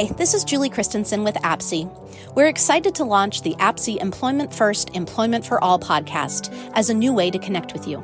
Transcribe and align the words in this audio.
Hi, 0.00 0.06
this 0.06 0.32
is 0.32 0.44
Julie 0.44 0.70
Christensen 0.70 1.24
with 1.24 1.34
APSE. 1.42 1.86
We're 2.34 2.46
excited 2.46 2.94
to 2.94 3.04
launch 3.04 3.42
the 3.42 3.54
APSE 3.56 4.00
Employment 4.00 4.50
First, 4.50 4.96
Employment 4.96 5.44
for 5.44 5.62
All 5.62 5.78
podcast 5.78 6.50
as 6.72 6.88
a 6.88 6.94
new 6.94 7.12
way 7.12 7.30
to 7.30 7.38
connect 7.38 7.74
with 7.74 7.86
you. 7.86 8.02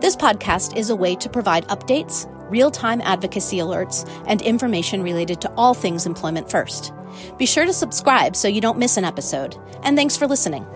This 0.00 0.16
podcast 0.16 0.76
is 0.76 0.90
a 0.90 0.96
way 0.96 1.14
to 1.14 1.28
provide 1.28 1.64
updates, 1.68 2.26
real 2.50 2.72
time 2.72 3.00
advocacy 3.00 3.58
alerts, 3.58 4.10
and 4.26 4.42
information 4.42 5.04
related 5.04 5.40
to 5.42 5.52
all 5.52 5.72
things 5.72 6.04
Employment 6.04 6.50
First. 6.50 6.92
Be 7.38 7.46
sure 7.46 7.64
to 7.64 7.72
subscribe 7.72 8.34
so 8.34 8.48
you 8.48 8.60
don't 8.60 8.76
miss 8.76 8.96
an 8.96 9.04
episode. 9.04 9.56
And 9.84 9.96
thanks 9.96 10.16
for 10.16 10.26
listening. 10.26 10.66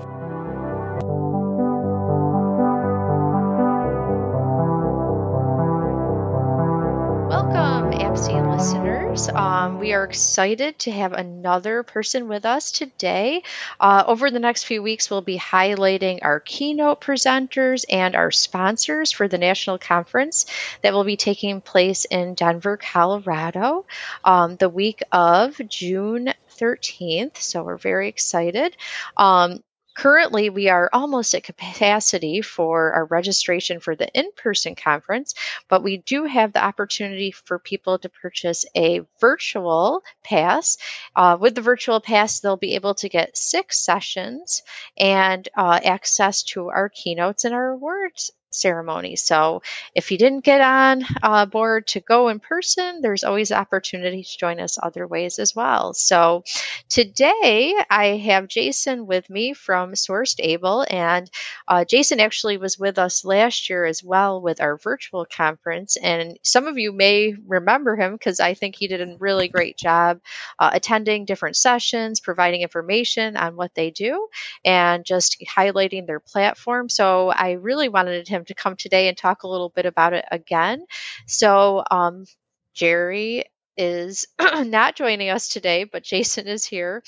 Um, 8.61 9.79
we 9.79 9.95
are 9.95 10.05
excited 10.05 10.79
to 10.81 10.91
have 10.91 11.15
another 11.15 11.83
person 11.83 12.29
with 12.29 12.45
us 12.45 12.73
today. 12.73 13.43
Uh, 13.81 14.05
over 14.07 14.31
the 14.31 14.39
next 14.39 14.65
few 14.65 14.83
weeks, 14.83 15.09
we'll 15.11 15.23
be 15.23 15.39
highlighting 15.39 16.19
our 16.21 16.41
keynote 16.41 17.01
presenters 17.01 17.87
and 17.89 18.15
our 18.15 18.31
sponsors 18.31 19.13
for 19.13 19.29
the 19.29 19.39
national 19.39 19.79
conference 19.79 20.45
that 20.83 20.93
will 20.93 21.05
be 21.05 21.17
taking 21.17 21.63
place 21.63 22.05
in 22.05 22.35
Denver, 22.35 22.77
Colorado, 22.77 23.87
um, 24.25 24.57
the 24.57 24.69
week 24.69 25.03
of 25.11 25.59
June 25.67 26.35
13th. 26.59 27.39
So 27.39 27.63
we're 27.63 27.79
very 27.79 28.09
excited. 28.09 28.77
Um, 29.17 29.63
Currently, 30.01 30.49
we 30.49 30.71
are 30.71 30.89
almost 30.95 31.35
at 31.35 31.43
capacity 31.43 32.41
for 32.41 32.93
our 32.93 33.05
registration 33.05 33.81
for 33.81 33.95
the 33.95 34.09
in 34.19 34.33
person 34.35 34.75
conference, 34.75 35.35
but 35.69 35.83
we 35.83 35.99
do 35.99 36.25
have 36.25 36.55
the 36.55 36.65
opportunity 36.65 37.33
for 37.33 37.59
people 37.59 37.99
to 37.99 38.09
purchase 38.09 38.65
a 38.75 39.03
virtual 39.21 40.03
pass. 40.25 40.79
Uh, 41.15 41.37
with 41.39 41.55
the 41.55 41.61
virtual 41.61 42.01
pass, 42.01 42.41
they'll 42.41 42.57
be 42.57 42.77
able 42.77 42.95
to 42.95 43.11
get 43.11 43.37
six 43.37 43.79
sessions 43.79 44.63
and 44.97 45.47
uh, 45.55 45.79
access 45.85 46.45
to 46.45 46.71
our 46.71 46.89
keynotes 46.89 47.45
and 47.45 47.53
our 47.53 47.73
awards 47.73 48.33
ceremony. 48.51 49.17
So 49.17 49.63
if 49.95 50.11
you 50.11 50.19
didn't 50.19 50.45
get 50.45 50.61
on 50.61 51.05
uh, 51.23 51.47
board 51.47 51.87
to 51.89 52.01
go 52.01 52.29
in 52.29 52.41
person, 52.41 53.01
there's 53.01 53.25
always 53.25 53.53
opportunity 53.53 54.23
to 54.23 54.39
join 54.39 54.61
us 54.61 54.79
other 54.83 55.07
ways 55.07 55.39
as 55.39 55.55
well. 55.55 55.95
So 55.95 56.45
today 56.89 57.75
I 57.89 58.17
have 58.19 58.49
Jason 58.49 59.07
with 59.07 59.29
me 59.31 59.55
from 59.55 59.93
SourceAbled, 59.93 60.87
and 60.93 61.31
uh, 61.69 61.85
Jason 61.85 62.21
actually 62.21 62.57
was 62.57 62.79
with 62.79 62.99
us 62.99 63.25
last 63.25 63.71
year 63.71 63.85
as 63.85 64.03
well 64.03 64.41
with 64.41 64.61
our 64.61 64.77
virtual 64.77 65.25
conference. 65.25 65.97
And 65.97 66.39
some 66.43 66.67
of 66.67 66.79
you 66.79 66.93
may 66.93 67.35
remember 67.47 67.97
him 67.97 68.13
because 68.13 68.41
I 68.41 68.55
think 68.55 68.77
he 68.77 68.89
did 68.89 69.01
a 69.01 69.17
really 69.19 69.49
great 69.49 69.77
job 69.77 70.21
uh, 70.59 70.71
attending 70.73 71.25
different 71.25 71.57
sessions, 71.57 72.21
providing 72.21 72.63
information 72.63 73.37
on 73.37 73.57
what 73.57 73.75
they 73.75 73.91
do, 73.91 74.29
and 74.65 75.05
just 75.05 75.43
highlighting 75.57 76.07
their 76.07 76.21
platform. 76.21 76.89
So 76.89 77.29
I 77.31 77.53
really 77.53 77.89
wanted 77.89 78.29
him 78.29 78.40
him 78.41 78.47
to 78.47 78.55
come 78.55 78.77
today 78.77 79.09
and 79.09 79.17
talk 79.17 79.45
a 79.45 79.49
little 79.49 79.71
bit 79.71 79.87
about 79.87 80.15
it 80.15 80.25
again. 80.31 80.87
So, 81.27 81.85
um, 81.91 82.27
Jerry 82.75 83.45
is 83.77 84.27
not 84.41 84.97
joining 84.97 85.31
us 85.31 85.49
today, 85.49 85.85
but 85.85 86.03
Jason 86.05 86.47
is 86.49 86.65
here. 86.65 87.03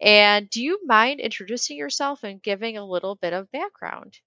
And 0.00 0.48
do 0.50 0.62
you 0.62 0.80
mind 0.86 1.20
introducing 1.20 1.76
yourself 1.76 2.24
and 2.24 2.42
giving 2.42 2.76
a 2.78 2.86
little 2.86 3.16
bit 3.16 3.32
of 3.34 3.50
background? 3.52 4.18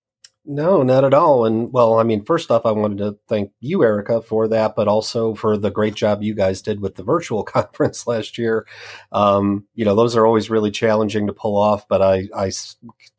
No, 0.49 0.81
not 0.81 1.03
at 1.03 1.13
all. 1.13 1.45
And 1.45 1.73
well, 1.73 1.99
I 1.99 2.03
mean, 2.03 2.23
first 2.23 2.51
off, 2.51 2.65
I 2.65 2.71
wanted 2.71 2.99
to 2.99 3.17
thank 3.27 3.51
you, 3.59 3.83
Erica, 3.83 4.21
for 4.21 4.47
that, 4.47 4.77
but 4.77 4.87
also 4.87 5.35
for 5.35 5.57
the 5.57 5.69
great 5.69 5.93
job 5.93 6.23
you 6.23 6.33
guys 6.33 6.61
did 6.61 6.79
with 6.79 6.95
the 6.95 7.03
virtual 7.03 7.43
conference 7.45 8.07
last 8.07 8.37
year. 8.37 8.65
Um, 9.11 9.65
you 9.75 9.83
know, 9.83 9.93
those 9.93 10.15
are 10.15 10.25
always 10.25 10.49
really 10.49 10.71
challenging 10.71 11.27
to 11.27 11.33
pull 11.33 11.57
off, 11.57 11.85
but 11.89 12.01
I, 12.01 12.29
I 12.33 12.49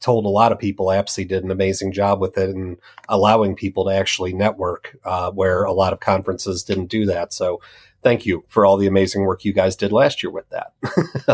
told 0.01 0.25
a 0.25 0.31
lot 0.31 0.53
of 0.53 0.59
people 0.59 0.87
APSE 0.87 1.29
did 1.29 1.45
an 1.45 1.51
amazing 1.51 1.93
job 1.93 2.19
with 2.19 2.39
it 2.39 2.49
and 2.49 2.79
allowing 3.11 3.55
people 3.55 3.85
to 3.85 3.91
actually 3.91 4.33
network, 4.33 4.97
uh, 5.05 5.31
where 5.31 5.65
a 5.65 5.73
lot 5.73 5.93
of 5.93 6.01
conferences 6.01 6.65
didn't 6.65 6.87
do 6.87 7.05
that. 7.07 7.35
So 7.35 7.61
thank 8.03 8.27
you 8.27 8.45
for 8.49 8.65
all 8.65 8.77
the 8.77 8.87
amazing 8.87 9.23
work 9.23 9.45
you 9.45 9.53
guys 9.53 9.77
did 9.77 9.93
last 9.93 10.23
year 10.23 10.31
with 10.31 10.49
that. 10.51 10.73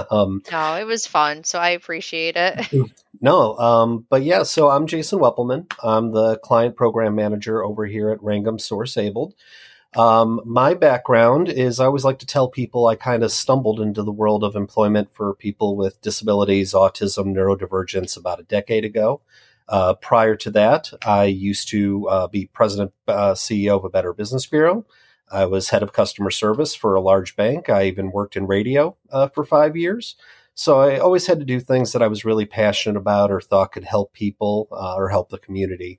um, 0.10 0.42
no, 0.50 0.76
it 0.76 0.84
was 0.84 1.06
fun, 1.06 1.44
so 1.44 1.58
I 1.58 1.70
appreciate 1.70 2.36
it. 2.36 2.66
no, 3.20 3.56
um, 3.58 4.06
but 4.08 4.22
yeah, 4.22 4.42
so 4.42 4.70
I'm 4.70 4.86
Jason 4.86 5.18
Weppelman. 5.18 5.70
I'm 5.82 6.12
the 6.12 6.38
client 6.38 6.76
program 6.76 7.14
manager 7.14 7.64
over 7.64 7.86
here 7.86 8.10
at 8.10 8.20
Rangam 8.20 8.58
SourceAbled. 8.58 9.32
Um, 9.96 10.40
my 10.44 10.74
background 10.74 11.48
is 11.48 11.78
I 11.78 11.84
always 11.84 12.04
like 12.04 12.18
to 12.18 12.26
tell 12.26 12.48
people 12.48 12.86
I 12.86 12.96
kind 12.96 13.22
of 13.22 13.30
stumbled 13.30 13.80
into 13.80 14.02
the 14.02 14.10
world 14.10 14.42
of 14.42 14.56
employment 14.56 15.10
for 15.12 15.34
people 15.34 15.76
with 15.76 16.00
disabilities, 16.00 16.72
autism, 16.72 17.26
neurodivergence 17.26 18.16
about 18.16 18.40
a 18.40 18.44
decade 18.44 18.84
ago. 18.84 19.20
Uh, 19.68 19.94
prior 19.94 20.36
to 20.36 20.50
that, 20.50 20.90
I 21.06 21.24
used 21.24 21.68
to 21.68 22.08
uh, 22.08 22.26
be 22.26 22.46
president, 22.46 22.92
uh, 23.06 23.32
CEO 23.32 23.76
of 23.76 23.84
a 23.84 23.88
Better 23.88 24.12
Business 24.12 24.46
Bureau. 24.46 24.84
I 25.30 25.46
was 25.46 25.70
head 25.70 25.82
of 25.82 25.92
customer 25.92 26.30
service 26.30 26.74
for 26.74 26.94
a 26.94 27.00
large 27.00 27.36
bank. 27.36 27.68
I 27.68 27.84
even 27.84 28.12
worked 28.12 28.36
in 28.36 28.46
radio 28.46 28.96
uh, 29.10 29.28
for 29.28 29.44
five 29.44 29.76
years. 29.76 30.16
So 30.54 30.80
I 30.80 30.98
always 30.98 31.26
had 31.26 31.40
to 31.40 31.44
do 31.44 31.58
things 31.58 31.92
that 31.92 32.02
I 32.02 32.06
was 32.06 32.24
really 32.24 32.46
passionate 32.46 32.98
about 32.98 33.30
or 33.30 33.40
thought 33.40 33.72
could 33.72 33.84
help 33.84 34.12
people 34.12 34.68
uh, 34.70 34.94
or 34.94 35.08
help 35.08 35.30
the 35.30 35.38
community. 35.38 35.98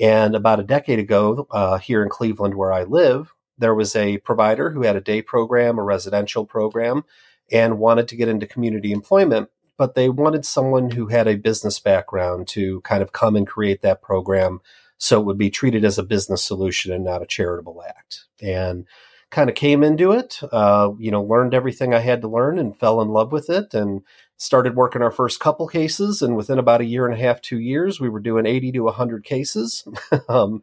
And 0.00 0.34
about 0.34 0.60
a 0.60 0.64
decade 0.64 0.98
ago, 0.98 1.46
uh, 1.50 1.78
here 1.78 2.02
in 2.02 2.08
Cleveland, 2.08 2.54
where 2.54 2.72
I 2.72 2.84
live, 2.84 3.34
there 3.58 3.74
was 3.74 3.94
a 3.94 4.18
provider 4.18 4.70
who 4.70 4.82
had 4.82 4.96
a 4.96 5.02
day 5.02 5.20
program, 5.20 5.78
a 5.78 5.82
residential 5.82 6.46
program, 6.46 7.04
and 7.52 7.78
wanted 7.78 8.08
to 8.08 8.16
get 8.16 8.28
into 8.28 8.46
community 8.46 8.92
employment. 8.92 9.50
But 9.76 9.94
they 9.94 10.08
wanted 10.08 10.46
someone 10.46 10.90
who 10.90 11.08
had 11.08 11.28
a 11.28 11.36
business 11.36 11.78
background 11.78 12.48
to 12.48 12.80
kind 12.82 13.02
of 13.02 13.12
come 13.12 13.36
and 13.36 13.46
create 13.46 13.82
that 13.82 14.00
program 14.00 14.60
so 15.00 15.18
it 15.18 15.24
would 15.24 15.38
be 15.38 15.50
treated 15.50 15.82
as 15.82 15.98
a 15.98 16.02
business 16.02 16.44
solution 16.44 16.92
and 16.92 17.02
not 17.02 17.22
a 17.22 17.26
charitable 17.26 17.82
act. 17.88 18.26
And 18.40 18.86
kind 19.30 19.48
of 19.48 19.56
came 19.56 19.82
into 19.82 20.12
it, 20.12 20.40
uh, 20.52 20.90
you 20.98 21.10
know, 21.10 21.22
learned 21.22 21.54
everything 21.54 21.94
I 21.94 22.00
had 22.00 22.20
to 22.20 22.28
learn 22.28 22.58
and 22.58 22.78
fell 22.78 23.00
in 23.00 23.08
love 23.08 23.32
with 23.32 23.48
it 23.48 23.72
and 23.72 24.02
started 24.36 24.76
working 24.76 25.00
our 25.00 25.10
first 25.10 25.40
couple 25.40 25.66
cases. 25.68 26.20
And 26.20 26.36
within 26.36 26.58
about 26.58 26.82
a 26.82 26.86
year 26.86 27.06
and 27.06 27.14
a 27.14 27.20
half, 27.20 27.40
two 27.40 27.58
years, 27.58 27.98
we 27.98 28.10
were 28.10 28.20
doing 28.20 28.44
80 28.44 28.72
to 28.72 28.80
100 28.80 29.24
cases. 29.24 29.88
um, 30.28 30.62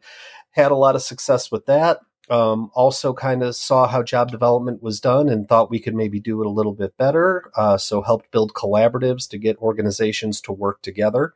had 0.52 0.70
a 0.70 0.76
lot 0.76 0.94
of 0.94 1.02
success 1.02 1.50
with 1.50 1.66
that. 1.66 1.98
Um, 2.30 2.70
also, 2.74 3.14
kind 3.14 3.42
of 3.42 3.56
saw 3.56 3.88
how 3.88 4.02
job 4.02 4.30
development 4.30 4.82
was 4.82 5.00
done 5.00 5.30
and 5.30 5.48
thought 5.48 5.70
we 5.70 5.80
could 5.80 5.94
maybe 5.94 6.20
do 6.20 6.42
it 6.42 6.46
a 6.46 6.50
little 6.50 6.74
bit 6.74 6.94
better. 6.98 7.50
Uh, 7.56 7.78
so, 7.78 8.02
helped 8.02 8.30
build 8.30 8.52
collaboratives 8.52 9.26
to 9.30 9.38
get 9.38 9.56
organizations 9.58 10.42
to 10.42 10.52
work 10.52 10.82
together. 10.82 11.32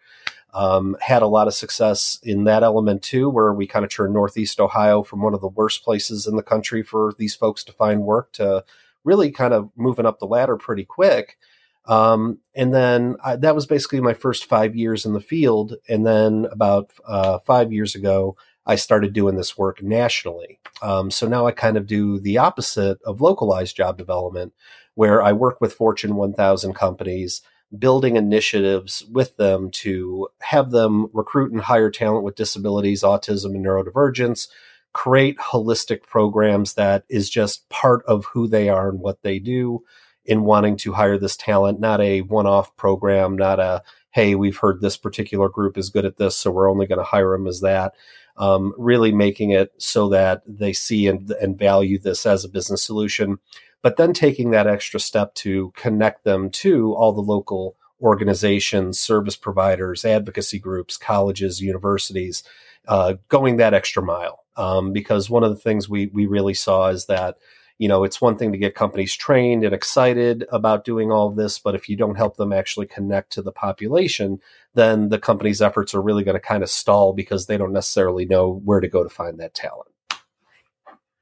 Um, 0.55 0.97
had 1.01 1.23
a 1.23 1.27
lot 1.27 1.49
of 1.49 1.55
success 1.55 2.19
in 2.23 2.45
that 2.45 2.63
element 2.63 3.03
too, 3.03 3.31
where 3.31 3.55
we 3.55 3.67
kind 3.67 3.85
of 3.85 3.91
turned 3.91 4.13
Northeast 4.13 4.61
Ohio 4.61 5.03
from 5.03 5.23
one 5.23 5.33
of 5.33 5.41
the 5.41 5.49
worst 5.49 5.83
places 5.83 6.27
in 6.27 6.37
the 6.37 6.43
country 6.43 6.83
for 6.83 7.15
these 7.19 7.35
folks 7.35 7.65
to 7.65 7.73
find 7.73 8.03
work 8.03 8.33
to 8.33 8.65
really 9.05 9.31
kind 9.31 9.55
of 9.55 9.71
moving 9.77 10.07
up 10.07 10.19
the 10.19 10.27
ladder 10.27 10.57
pretty 10.57 10.85
quick. 10.85 11.39
Um, 11.87 12.39
and 12.55 12.73
then 12.73 13.17
I, 13.25 13.37
that 13.37 13.55
was 13.55 13.67
basically 13.67 14.01
my 14.01 14.15
first 14.15 14.45
five 14.45 14.77
years 14.77 15.05
in 15.05 15.15
the 15.15 15.21
field. 15.21 15.75
And 15.89 16.07
then 16.07 16.47
about 16.53 16.91
uh, 17.07 17.39
five 17.41 17.73
years 17.73 17.95
ago, 17.95 18.37
I 18.67 18.77
started 18.77 19.13
doing 19.13 19.37
this 19.37 19.59
work 19.59 19.83
nationally. 19.83 20.61
Um, 20.83 21.11
so 21.11 21.27
now 21.27 21.47
I 21.47 21.53
kind 21.53 21.77
of 21.77 21.87
do 21.87 22.21
the 22.21 22.39
opposite 22.39 23.03
of 23.03 23.21
localized 23.21 23.77
job 23.77 23.99
development, 23.99 24.53
where 24.95 25.23
I 25.23 25.33
work 25.33 25.61
with 25.61 25.73
Fortune 25.73 26.15
1000 26.15 26.75
companies 26.75 27.43
building 27.79 28.17
initiatives 28.17 29.05
with 29.11 29.37
them 29.37 29.71
to 29.71 30.29
have 30.41 30.71
them 30.71 31.09
recruit 31.13 31.53
and 31.53 31.63
hire 31.63 31.91
talent 31.91 32.25
with 32.25 32.35
disabilities, 32.35 33.03
autism, 33.03 33.55
and 33.55 33.65
neurodivergence, 33.65 34.49
create 34.93 35.39
holistic 35.39 36.03
programs 36.03 36.75
that 36.75 37.05
is 37.09 37.31
just 37.31 37.69
part 37.69 38.05
of 38.07 38.27
who 38.27 38.47
they 38.47 38.69
are 38.69 38.89
and 38.89 39.01
what 39.01 39.23
they 39.23 39.39
do 39.39 39.83
in 40.25 40.45
wanting 40.45 40.77
to 40.77 40.93
hire 40.93 41.19
this 41.19 41.37
talent, 41.37 41.81
not 41.81 42.01
a 42.01 42.21
one 42.21 42.47
off 42.47 42.77
program, 42.77 43.37
not 43.37 43.59
a, 43.59 43.83
hey, 44.11 44.35
we've 44.35 44.59
heard 44.59 44.81
this 44.81 44.97
particular 44.97 45.49
group 45.49 45.77
is 45.79 45.91
good 45.91 46.05
at 46.05 46.17
this, 46.17 46.37
so 46.37 46.51
we're 46.51 46.71
only 46.71 46.87
going 46.87 46.99
to 46.99 47.05
hire 47.05 47.33
them 47.33 47.47
as 47.47 47.61
that. 47.61 47.95
Um, 48.37 48.73
really 48.79 49.13
making 49.13 49.51
it 49.51 49.73
so 49.77 50.09
that 50.09 50.43
they 50.47 50.73
see 50.73 51.07
and, 51.07 51.31
and 51.33 51.59
value 51.59 51.99
this 51.99 52.25
as 52.25 52.45
a 52.45 52.49
business 52.49 52.83
solution 52.83 53.39
but 53.83 53.97
then 53.97 54.13
taking 54.13 54.51
that 54.51 54.67
extra 54.67 55.01
step 55.01 55.35
to 55.35 55.73
connect 55.77 56.25
them 56.25 56.51
to 56.51 56.95
all 56.95 57.13
the 57.13 57.21
local 57.21 57.77
organizations, 58.01 58.99
service 58.99 59.37
providers, 59.37 60.05
advocacy 60.05 60.59
groups, 60.59 60.97
colleges, 60.97 61.61
universities, 61.61 62.43
uh, 62.89 63.15
going 63.29 63.57
that 63.57 63.75
extra 63.75 64.03
mile. 64.03 64.41
Um, 64.57 64.93
because 64.93 65.31
one 65.31 65.45
of 65.45 65.51
the 65.51 65.61
things 65.61 65.89
we 65.89 66.07
we 66.07 66.27
really 66.27 66.53
saw 66.53 66.89
is 66.89 67.07
that 67.07 67.39
you 67.79 67.89
know 67.89 68.05
it's 68.05 68.21
one 68.21 68.37
thing 68.37 68.53
to 68.53 68.59
get 68.59 68.75
companies 68.75 69.15
trained 69.15 69.65
and 69.65 69.75
excited 69.75 70.45
about 70.53 70.85
doing 70.85 71.11
all 71.11 71.29
of 71.29 71.37
this, 71.37 71.59
but 71.59 71.75
if 71.75 71.89
you 71.89 71.97
don't 71.97 72.17
help 72.17 72.37
them 72.37 72.53
actually 72.53 72.87
connect 72.87 73.33
to 73.33 73.43
the 73.43 73.53
population, 73.53 74.41
then 74.75 75.09
the 75.09 75.19
company's 75.19 75.63
efforts 75.63 75.95
are 75.95 76.03
really 76.03 76.25
going 76.25 76.35
to 76.35 76.41
kind 76.41 76.63
of 76.63 76.69
stall 76.69 77.15
because 77.15 77.47
they 77.47 77.57
don't 77.57 77.73
necessarily 77.73 78.27
know 78.27 78.61
where 78.65 78.81
to 78.81 78.89
go 78.89 79.03
to 79.03 79.09
find 79.09 79.41
that 79.41 79.55
talent. 79.55 79.92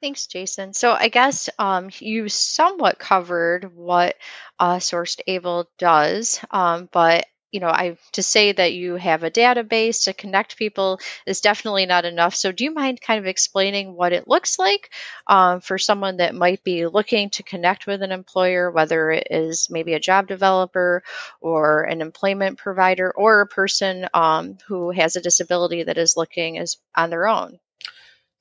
Thanks, 0.02 0.26
Jason. 0.26 0.72
So 0.74 0.92
I 0.92 1.08
guess 1.08 1.48
um, 1.58 1.90
you 1.98 2.28
somewhat 2.28 2.98
covered 2.98 3.74
what 3.74 4.16
uh, 4.58 4.76
SourceAbled 4.76 5.66
does, 5.78 6.40
um, 6.50 6.88
but 6.92 7.26
you 7.52 7.58
know, 7.60 7.68
I 7.68 7.98
to 8.12 8.22
say 8.22 8.52
that 8.52 8.74
you 8.74 8.94
have 8.94 9.24
a 9.24 9.30
database 9.30 10.04
to 10.04 10.12
connect 10.14 10.56
people 10.56 11.00
is 11.26 11.40
definitely 11.40 11.84
not 11.84 12.04
enough. 12.04 12.34
So, 12.36 12.52
do 12.52 12.62
you 12.62 12.72
mind 12.72 13.00
kind 13.00 13.18
of 13.18 13.26
explaining 13.26 13.92
what 13.94 14.12
it 14.12 14.28
looks 14.28 14.56
like 14.58 14.90
um, 15.26 15.60
for 15.60 15.76
someone 15.76 16.18
that 16.18 16.34
might 16.34 16.62
be 16.62 16.86
looking 16.86 17.28
to 17.30 17.42
connect 17.42 17.86
with 17.88 18.02
an 18.02 18.12
employer, 18.12 18.70
whether 18.70 19.10
it 19.10 19.26
is 19.30 19.68
maybe 19.68 19.94
a 19.94 20.00
job 20.00 20.28
developer 20.28 21.02
or 21.40 21.82
an 21.82 22.00
employment 22.02 22.56
provider 22.58 23.10
or 23.10 23.40
a 23.40 23.46
person 23.48 24.06
um, 24.14 24.56
who 24.68 24.90
has 24.92 25.16
a 25.16 25.20
disability 25.20 25.82
that 25.82 25.98
is 25.98 26.16
looking 26.16 26.56
as 26.56 26.76
on 26.94 27.10
their 27.10 27.26
own? 27.26 27.58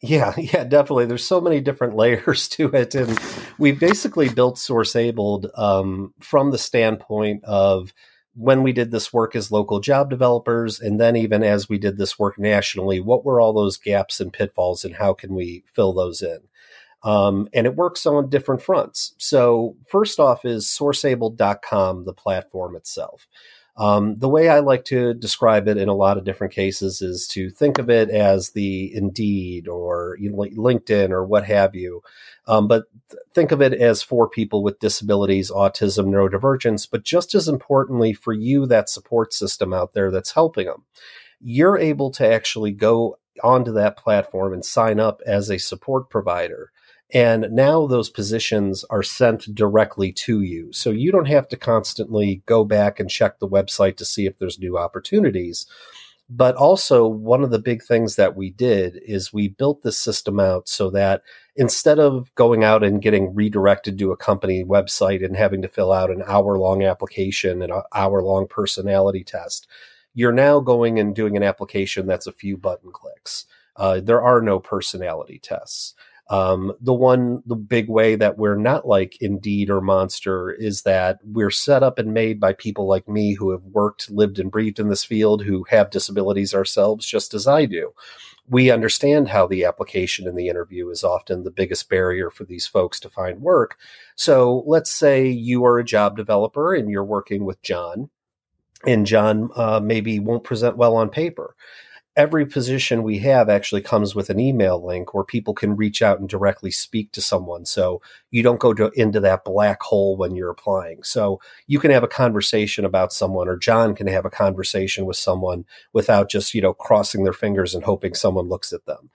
Yeah, 0.01 0.33
yeah, 0.37 0.63
definitely. 0.63 1.05
There's 1.05 1.25
so 1.25 1.41
many 1.41 1.61
different 1.61 1.95
layers 1.97 2.47
to 2.49 2.69
it, 2.69 2.95
and 2.95 3.17
we 3.57 3.71
basically 3.71 4.29
built 4.29 4.55
SourceAbled 4.55 5.57
um, 5.57 6.13
from 6.19 6.51
the 6.51 6.57
standpoint 6.57 7.43
of 7.43 7.93
when 8.35 8.63
we 8.63 8.71
did 8.71 8.91
this 8.91 9.11
work 9.11 9.35
as 9.35 9.51
local 9.51 9.79
job 9.79 10.09
developers, 10.09 10.79
and 10.79 10.99
then 10.99 11.15
even 11.15 11.43
as 11.43 11.67
we 11.67 11.77
did 11.77 11.97
this 11.97 12.17
work 12.17 12.39
nationally, 12.39 12.99
what 12.99 13.25
were 13.25 13.41
all 13.41 13.51
those 13.53 13.77
gaps 13.77 14.21
and 14.21 14.31
pitfalls, 14.31 14.85
and 14.85 14.95
how 14.95 15.13
can 15.13 15.35
we 15.35 15.63
fill 15.73 15.93
those 15.93 16.21
in? 16.21 16.39
Um, 17.03 17.47
and 17.53 17.65
it 17.65 17.75
works 17.75 18.05
on 18.05 18.29
different 18.29 18.61
fronts. 18.61 19.13
So, 19.17 19.75
first 19.87 20.19
off, 20.19 20.43
is 20.45 20.65
sourceable.com, 20.65 22.05
the 22.05 22.13
platform 22.13 22.75
itself. 22.75 23.27
Um, 23.79 24.17
the 24.17 24.27
way 24.27 24.49
I 24.49 24.59
like 24.59 24.83
to 24.85 25.13
describe 25.13 25.69
it 25.69 25.77
in 25.77 25.87
a 25.87 25.95
lot 25.95 26.17
of 26.17 26.25
different 26.25 26.51
cases 26.51 27.01
is 27.01 27.25
to 27.29 27.49
think 27.49 27.79
of 27.79 27.89
it 27.89 28.09
as 28.09 28.49
the 28.49 28.93
Indeed 28.93 29.69
or 29.69 30.17
LinkedIn 30.21 31.11
or 31.11 31.25
what 31.25 31.45
have 31.45 31.73
you. 31.75 32.01
Um, 32.45 32.67
but 32.67 32.83
think 33.33 33.53
of 33.53 33.61
it 33.61 33.73
as 33.73 34.03
for 34.03 34.27
people 34.27 34.63
with 34.63 34.79
disabilities, 34.79 35.49
autism, 35.49 36.07
neurodivergence, 36.07 36.89
but 36.91 37.03
just 37.03 37.33
as 37.33 37.47
importantly 37.47 38.11
for 38.11 38.33
you, 38.33 38.65
that 38.65 38.89
support 38.89 39.33
system 39.33 39.73
out 39.73 39.93
there 39.93 40.11
that's 40.11 40.33
helping 40.33 40.67
them. 40.67 40.83
You're 41.39 41.77
able 41.77 42.11
to 42.11 42.27
actually 42.29 42.73
go 42.73 43.17
onto 43.41 43.71
that 43.71 43.95
platform 43.95 44.51
and 44.51 44.65
sign 44.65 44.99
up 44.99 45.21
as 45.25 45.49
a 45.49 45.57
support 45.57 46.09
provider 46.09 46.73
and 47.11 47.47
now 47.51 47.87
those 47.87 48.09
positions 48.09 48.83
are 48.89 49.01
sent 49.01 49.53
directly 49.55 50.11
to 50.11 50.41
you. 50.41 50.71
So 50.71 50.91
you 50.91 51.11
don't 51.11 51.27
have 51.27 51.47
to 51.49 51.57
constantly 51.57 52.43
go 52.45 52.63
back 52.63 52.99
and 52.99 53.09
check 53.09 53.39
the 53.39 53.47
website 53.47 53.97
to 53.97 54.05
see 54.05 54.27
if 54.27 54.37
there's 54.37 54.59
new 54.59 54.77
opportunities. 54.77 55.65
But 56.31 56.55
also, 56.55 57.07
one 57.07 57.43
of 57.43 57.49
the 57.49 57.57
big 57.57 57.81
things 57.81 58.15
that 58.15 58.35
we 58.35 58.51
did 58.51 59.01
is 59.03 59.33
we 59.33 59.47
built 59.47 59.81
this 59.81 59.97
system 59.97 60.39
out 60.39 60.69
so 60.69 60.91
that 60.91 61.23
instead 61.55 61.97
of 61.97 62.33
going 62.35 62.63
out 62.63 62.83
and 62.83 63.01
getting 63.01 63.33
redirected 63.33 63.97
to 63.97 64.11
a 64.11 64.17
company 64.17 64.63
website 64.63 65.25
and 65.25 65.35
having 65.35 65.63
to 65.63 65.67
fill 65.67 65.91
out 65.91 66.11
an 66.11 66.21
hour 66.27 66.59
long 66.59 66.83
application 66.83 67.63
and 67.63 67.71
an 67.73 67.81
hour 67.95 68.21
long 68.21 68.47
personality 68.47 69.23
test, 69.23 69.67
you're 70.13 70.31
now 70.31 70.59
going 70.59 70.99
and 70.99 71.15
doing 71.15 71.35
an 71.35 71.41
application 71.41 72.05
that's 72.05 72.27
a 72.27 72.31
few 72.31 72.57
button 72.57 72.91
clicks. 72.91 73.45
Uh, 73.75 73.99
there 73.99 74.21
are 74.21 74.41
no 74.41 74.59
personality 74.59 75.39
tests. 75.41 75.95
Um, 76.29 76.73
the 76.79 76.93
one, 76.93 77.41
the 77.47 77.55
big 77.55 77.89
way 77.89 78.15
that 78.15 78.37
we're 78.37 78.55
not 78.55 78.87
like 78.87 79.17
Indeed 79.19 79.71
or 79.71 79.81
Monster 79.81 80.51
is 80.51 80.83
that 80.83 81.17
we're 81.23 81.49
set 81.49 81.81
up 81.81 81.97
and 81.97 82.13
made 82.13 82.39
by 82.39 82.53
people 82.53 82.87
like 82.87 83.07
me 83.07 83.33
who 83.33 83.49
have 83.49 83.63
worked, 83.63 84.11
lived, 84.11 84.37
and 84.37 84.51
breathed 84.51 84.79
in 84.79 84.89
this 84.89 85.03
field, 85.03 85.43
who 85.43 85.65
have 85.69 85.89
disabilities 85.89 86.53
ourselves, 86.53 87.07
just 87.07 87.33
as 87.33 87.47
I 87.47 87.65
do. 87.65 87.93
We 88.47 88.69
understand 88.69 89.29
how 89.29 89.47
the 89.47 89.65
application 89.65 90.27
and 90.27 90.37
the 90.37 90.49
interview 90.49 90.89
is 90.89 91.03
often 91.03 91.43
the 91.43 91.51
biggest 91.51 91.89
barrier 91.89 92.29
for 92.29 92.43
these 92.43 92.67
folks 92.67 92.99
to 93.01 93.09
find 93.09 93.41
work. 93.41 93.77
So 94.15 94.63
let's 94.67 94.91
say 94.91 95.27
you 95.27 95.65
are 95.65 95.79
a 95.79 95.83
job 95.83 96.15
developer 96.15 96.75
and 96.75 96.91
you're 96.91 97.03
working 97.03 97.43
with 97.43 97.61
John, 97.63 98.09
and 98.85 99.05
John 99.05 99.49
uh, 99.55 99.79
maybe 99.83 100.19
won't 100.19 100.43
present 100.43 100.77
well 100.77 100.95
on 100.95 101.09
paper 101.09 101.55
every 102.19 102.45
position 102.45 103.01
we 103.01 103.17
have 103.19 103.47
actually 103.47 103.81
comes 103.81 104.13
with 104.13 104.29
an 104.29 104.41
email 104.41 104.85
link 104.85 105.13
where 105.13 105.23
people 105.23 105.53
can 105.53 105.77
reach 105.77 106.01
out 106.01 106.19
and 106.19 106.27
directly 106.27 106.69
speak 106.69 107.13
to 107.13 107.21
someone. 107.21 107.65
So 107.65 108.01
you 108.29 108.43
don't 108.43 108.59
go 108.59 108.73
to, 108.73 108.91
into 108.93 109.21
that 109.21 109.45
black 109.45 109.81
hole 109.81 110.17
when 110.17 110.35
you're 110.35 110.49
applying. 110.49 111.01
So 111.03 111.39
you 111.67 111.79
can 111.79 111.91
have 111.91 112.03
a 112.03 112.09
conversation 112.09 112.83
about 112.83 113.13
someone, 113.13 113.47
or 113.47 113.55
John 113.55 113.95
can 113.95 114.07
have 114.07 114.25
a 114.25 114.29
conversation 114.29 115.05
with 115.05 115.15
someone 115.15 115.63
without 115.93 116.29
just 116.29 116.53
you 116.53 116.61
know 116.61 116.73
crossing 116.73 117.23
their 117.23 117.31
fingers 117.31 117.73
and 117.73 117.85
hoping 117.85 118.13
someone 118.13 118.49
looks 118.49 118.73
at 118.73 118.85
them. 118.85 119.09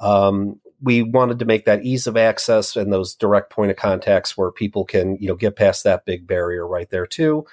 Um, 0.00 0.60
we 0.82 1.02
wanted 1.02 1.38
to 1.38 1.44
make 1.44 1.64
that 1.64 1.84
ease 1.84 2.08
of 2.08 2.16
access 2.16 2.74
and 2.74 2.92
those 2.92 3.14
direct 3.14 3.50
point 3.50 3.70
of 3.70 3.76
contacts 3.76 4.36
where 4.36 4.50
people 4.50 4.84
can 4.84 5.16
you 5.20 5.28
know 5.28 5.36
get 5.36 5.54
past 5.54 5.84
that 5.84 6.04
big 6.04 6.26
barrier 6.26 6.66
right 6.66 6.90
there 6.90 7.06
too. 7.06 7.46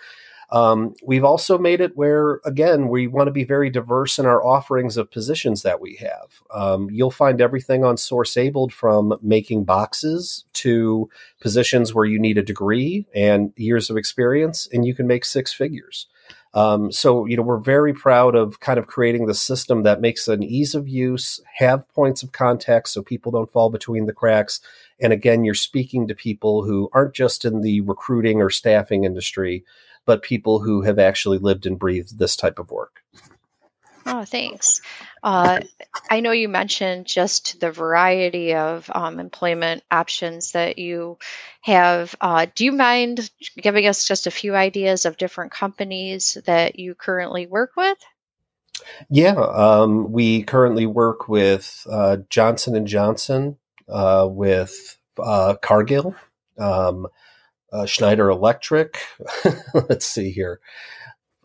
Um, 0.51 0.93
we've 1.03 1.23
also 1.23 1.57
made 1.57 1.81
it 1.81 1.97
where, 1.97 2.39
again, 2.45 2.87
we 2.87 3.07
want 3.07 3.27
to 3.27 3.31
be 3.31 3.43
very 3.43 3.69
diverse 3.69 4.19
in 4.19 4.25
our 4.25 4.45
offerings 4.45 4.95
of 4.95 5.11
positions 5.11 5.63
that 5.63 5.81
we 5.81 5.95
have. 5.95 6.41
Um, 6.53 6.89
you'll 6.91 7.11
find 7.11 7.41
everything 7.41 7.83
on 7.83 7.95
SourceAbled 7.95 8.71
from 8.71 9.17
making 9.21 9.63
boxes 9.63 10.45
to 10.53 11.09
positions 11.41 11.93
where 11.93 12.05
you 12.05 12.19
need 12.19 12.37
a 12.37 12.43
degree 12.43 13.07
and 13.15 13.51
years 13.57 13.89
of 13.89 13.97
experience, 13.97 14.69
and 14.71 14.85
you 14.85 14.93
can 14.93 15.07
make 15.07 15.25
six 15.25 15.51
figures. 15.51 16.07
Um, 16.53 16.89
so, 16.89 17.25
you 17.25 17.35
know, 17.35 17.43
we're 17.43 17.57
very 17.57 17.93
proud 17.93 18.33
of 18.33 18.61
kind 18.61 18.79
of 18.79 18.87
creating 18.87 19.25
the 19.25 19.33
system 19.33 19.83
that 19.83 19.99
makes 19.99 20.29
an 20.29 20.41
ease 20.41 20.73
of 20.73 20.87
use, 20.87 21.41
have 21.55 21.89
points 21.89 22.23
of 22.23 22.31
contact 22.31 22.87
so 22.87 23.03
people 23.03 23.29
don't 23.33 23.51
fall 23.51 23.69
between 23.69 24.05
the 24.05 24.13
cracks. 24.13 24.61
And 25.01 25.11
again, 25.11 25.43
you're 25.43 25.53
speaking 25.53 26.07
to 26.07 26.15
people 26.15 26.63
who 26.63 26.89
aren't 26.93 27.13
just 27.13 27.43
in 27.43 27.59
the 27.59 27.81
recruiting 27.81 28.41
or 28.41 28.49
staffing 28.49 29.03
industry, 29.03 29.65
but 30.05 30.21
people 30.21 30.59
who 30.59 30.81
have 30.81 30.99
actually 30.99 31.37
lived 31.37 31.65
and 31.65 31.79
breathed 31.79 32.17
this 32.17 32.35
type 32.35 32.59
of 32.59 32.71
work. 32.71 33.01
Oh, 34.07 34.23
thanks. 34.23 34.81
Uh, 35.23 35.61
I 36.11 36.19
know 36.19 36.31
you 36.31 36.47
mentioned 36.47 37.07
just 37.07 37.59
the 37.59 37.71
variety 37.71 38.53
of 38.53 38.89
um, 38.93 39.19
employment 39.19 39.83
options 39.89 40.51
that 40.51 40.77
you 40.77 41.17
have. 41.61 42.15
Uh, 42.21 42.45
do 42.53 42.65
you 42.65 42.71
mind 42.71 43.27
giving 43.57 43.87
us 43.87 44.07
just 44.07 44.27
a 44.27 44.31
few 44.31 44.53
ideas 44.53 45.05
of 45.05 45.17
different 45.17 45.51
companies 45.51 46.37
that 46.45 46.77
you 46.77 46.93
currently 46.93 47.47
work 47.47 47.71
with? 47.75 47.97
Yeah, 49.09 49.39
um, 49.39 50.11
we 50.11 50.43
currently 50.43 50.85
work 50.85 51.27
with 51.27 51.87
uh, 51.89 52.17
Johnson 52.29 52.75
and 52.75 52.85
Johnson, 52.85 53.57
uh, 53.89 54.27
with 54.29 54.99
uh, 55.17 55.55
Cargill, 55.61 56.15
um, 56.59 57.07
uh, 57.71 57.85
Schneider 57.85 58.29
Electric. 58.29 58.99
Let's 59.73 60.05
see 60.05 60.31
here. 60.31 60.59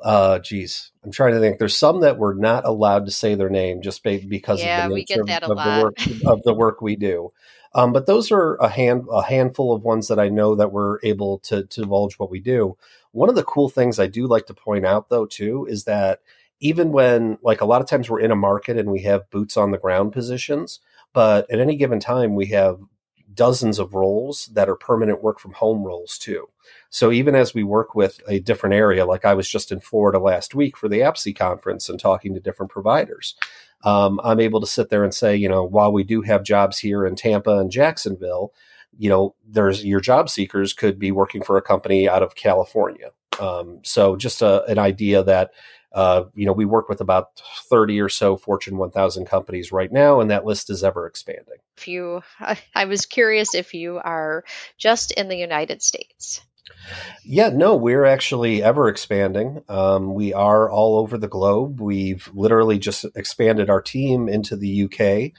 Uh, 0.03 0.39
geez, 0.39 0.93
I'm 1.05 1.13
trying 1.13 1.35
to 1.35 1.41
think. 1.41 1.59
There's 1.59 1.77
some 1.77 2.01
that 2.01 2.19
we're 2.19 2.35
not 2.35 2.65
allowed 2.65 3.07
to 3.07 3.13
say 3.13 3.35
their 3.35 3.51
name 3.51 3.83
just 3.83 4.03
because 4.03 4.63
yeah, 4.63 4.85
of 4.85 4.91
the 4.91 4.97
nature 4.97 5.23
of, 5.23 5.29
of 5.29 5.49
the 5.49 5.83
work 5.83 6.27
of 6.27 6.43
the 6.43 6.55
work 6.55 6.81
we 6.81 6.97
do. 6.97 7.33
Um, 7.75 7.93
but 7.93 8.07
those 8.07 8.33
are 8.33 8.57
a 8.57 8.69
hand 8.69 9.07
a 9.11 9.23
handful 9.23 9.75
of 9.75 9.83
ones 9.83 10.09
that 10.09 10.19
I 10.19 10.29
know 10.29 10.55
that 10.55 10.73
we're 10.73 10.99
able 11.03 11.39
to 11.41 11.65
to 11.65 11.81
divulge 11.83 12.15
what 12.15 12.31
we 12.31 12.41
do. 12.41 12.77
One 13.13 13.29
of 13.29 13.35
the 13.35 13.45
cool 13.45 13.69
things 13.69 13.99
I 13.99 14.07
do 14.07 14.27
like 14.27 14.47
to 14.47 14.55
point 14.55 14.87
out 14.87 15.09
though 15.11 15.27
too 15.27 15.67
is 15.69 15.85
that 15.85 16.21
even 16.61 16.93
when 16.93 17.39
like 17.43 17.61
a 17.61 17.67
lot 17.67 17.81
of 17.81 17.87
times 17.87 18.09
we're 18.09 18.21
in 18.21 18.31
a 18.31 18.37
market 18.37 18.79
and 18.79 18.91
we 18.91 19.03
have 19.03 19.31
boots 19.31 19.57
on 19.57 19.71
the 19.71 19.79
ground 19.79 20.13
positions, 20.13 20.81
but 21.13 21.51
at 21.51 21.61
any 21.61 21.77
given 21.77 22.01
time 22.01 22.35
we 22.35 22.47
have 22.47 22.81
dozens 23.35 23.79
of 23.79 23.95
roles 23.95 24.47
that 24.47 24.69
are 24.69 24.77
permanent 24.77 25.23
work 25.23 25.39
from 25.39 25.53
home 25.53 25.85
roles 25.85 26.19
too. 26.19 26.49
So 26.89 27.13
even 27.13 27.35
as 27.35 27.55
we 27.55 27.63
work 27.63 27.95
with 27.95 28.21
a 28.29 28.41
different 28.41 28.75
area, 28.75 29.07
like 29.07 29.25
I 29.25 29.35
was 29.35 29.49
just 29.49 29.71
in 29.71 29.81
Florida 29.81 30.19
last 30.19 30.55
week 30.55 30.77
for 30.77 30.89
the 30.89 31.01
APSE 31.01 31.37
conference 31.37 31.89
and 31.89 31.99
talking 31.99 32.35
to 32.35 32.41
different 32.41 32.73
providers, 32.73 33.35
um, 33.85 34.21
I'm 34.23 34.41
able 34.41 34.61
to 34.61 34.67
sit 34.67 34.91
there 34.91 35.05
and 35.05 35.15
say, 35.15 35.37
you 35.37 35.49
know, 35.49 35.65
while 35.65 35.93
we 35.93 36.05
do 36.05 36.23
have 36.23 36.43
jobs 36.43 36.79
here 36.79 37.07
in 37.07 37.17
Tampa 37.17 37.59
and 37.59 37.71
Jacksonville, 37.71 38.53
you 38.99 39.09
know, 39.09 39.35
there's 39.49 39.85
your 39.85 40.01
job 40.01 40.29
seekers 40.29 40.73
could 40.73 40.99
be 40.99 41.13
working 41.13 41.43
for 41.43 41.57
a 41.57 41.63
company 41.63 42.09
out 42.09 42.23
of 42.23 42.35
California. 42.35 43.11
Um, 43.41 43.81
so 43.85 44.17
just 44.17 44.43
a, 44.43 44.65
an 44.65 44.79
idea 44.79 45.23
that 45.23 45.53
uh, 45.93 46.25
you 46.35 46.47
know, 46.47 46.53
we 46.53 46.65
work 46.65 46.89
with 46.89 47.01
about 47.01 47.41
30 47.69 48.01
or 48.01 48.09
so 48.09 48.37
Fortune 48.37 48.77
1000 48.77 49.27
companies 49.27 49.73
right 49.73 49.91
now, 49.91 50.21
and 50.21 50.31
that 50.31 50.45
list 50.45 50.71
is 50.71 50.85
ever 50.85 51.07
expanding. 51.07 51.59
If 51.77 51.89
you, 51.89 52.23
I 52.75 52.85
was 52.85 53.07
curious 53.07 53.55
if 53.55 53.75
you 53.75 53.99
are 53.99 54.45
just 54.79 55.13
in 55.13 55.29
the 55.29 55.37
United 55.37 55.83
States. 55.83 56.41
Yeah, 57.25 57.51
no, 57.51 57.77
we're 57.77 58.05
actually 58.05 58.63
ever 58.63 58.89
expanding. 58.89 59.63
Um, 59.69 60.15
we 60.15 60.33
are 60.33 60.71
all 60.71 60.99
over 60.99 61.19
the 61.19 61.29
globe. 61.29 61.81
We've 61.81 62.31
literally 62.33 62.79
just 62.79 63.05
expanded 63.15 63.69
our 63.69 63.83
team 63.83 64.29
into 64.29 64.57
the 64.57 64.85
UK. 64.85 65.33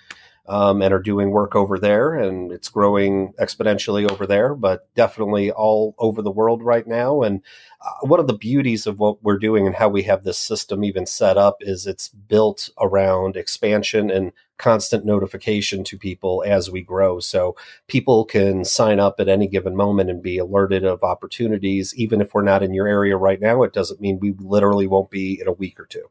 Um, 0.48 0.82
and 0.82 0.94
are 0.94 1.00
doing 1.00 1.32
work 1.32 1.56
over 1.56 1.78
there, 1.78 2.16
and 2.16 2.52
it's 2.52 2.70
growing 2.70 3.34
exponentially 3.40 4.10
over 4.10 4.26
there, 4.26 4.56
but 4.56 4.94
definitely 4.96 5.52
all 5.52 5.96
over 6.00 6.22
the 6.22 6.32
world 6.32 6.64
right 6.64 6.88
now. 6.88 7.22
And 7.22 7.42
uh, 7.80 8.08
one 8.08 8.20
of 8.20 8.28
the 8.28 8.38
beauties 8.38 8.88
of 8.88 9.00
what 9.00 9.24
we're 9.24 9.38
doing 9.38 9.66
and 9.66 9.76
how 9.76 9.90
we 9.90 10.04
have 10.04 10.24
this 10.24 10.38
system 10.38 10.84
even 10.84 11.06
set 11.06 11.38
up 11.38 11.58
is 11.62 11.86
it's 11.86 12.10
built 12.10 12.70
around 12.80 13.36
expansion 13.36 14.10
and 14.10 14.32
constant 14.58 15.06
notification 15.06 15.84
to 15.84 15.98
people 15.98 16.44
as 16.46 16.70
we 16.70 16.82
grow. 16.82 17.20
So 17.20 17.56
people 17.88 18.26
can 18.26 18.64
sign 18.64 19.00
up 19.00 19.20
at 19.20 19.28
any 19.28 19.48
given 19.48 19.76
moment 19.76 20.10
and 20.10 20.22
be 20.22 20.38
alerted 20.38 20.86
of 20.86 21.04
opportunities. 21.04 21.96
Even 21.96 22.22
if 22.22 22.34
we're 22.34 22.44
not 22.44 22.62
in 22.62 22.74
your 22.74 22.88
area 22.88 23.18
right 23.18 23.42
now, 23.42 23.64
it 23.64 23.74
doesn't 23.74 24.02
mean 24.02 24.20
we 24.20 24.34
literally 24.38 24.86
won't 24.86 25.10
be 25.10 25.40
in 25.40 25.48
a 25.48 25.54
week 25.54 25.80
or 25.80 25.86
two. 25.86 26.10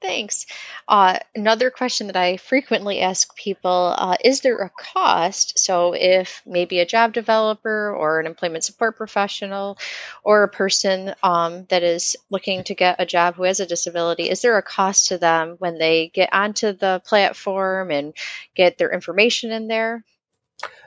Thanks. 0.00 0.46
Uh, 0.86 1.18
another 1.34 1.70
question 1.70 2.08
that 2.08 2.16
I 2.16 2.36
frequently 2.36 3.00
ask 3.00 3.34
people 3.34 3.94
uh, 3.96 4.16
is 4.22 4.42
there 4.42 4.58
a 4.58 4.70
cost? 4.70 5.58
So, 5.58 5.94
if 5.94 6.42
maybe 6.46 6.80
a 6.80 6.86
job 6.86 7.14
developer 7.14 7.90
or 7.94 8.20
an 8.20 8.26
employment 8.26 8.64
support 8.64 8.96
professional 8.96 9.78
or 10.22 10.42
a 10.42 10.48
person 10.48 11.14
um, 11.22 11.64
that 11.70 11.82
is 11.82 12.16
looking 12.30 12.64
to 12.64 12.74
get 12.74 13.00
a 13.00 13.06
job 13.06 13.34
who 13.34 13.44
has 13.44 13.60
a 13.60 13.66
disability, 13.66 14.28
is 14.28 14.42
there 14.42 14.58
a 14.58 14.62
cost 14.62 15.08
to 15.08 15.18
them 15.18 15.56
when 15.58 15.78
they 15.78 16.08
get 16.08 16.32
onto 16.32 16.72
the 16.72 17.00
platform 17.06 17.90
and 17.90 18.14
get 18.54 18.78
their 18.78 18.92
information 18.92 19.52
in 19.52 19.68
there? 19.68 20.04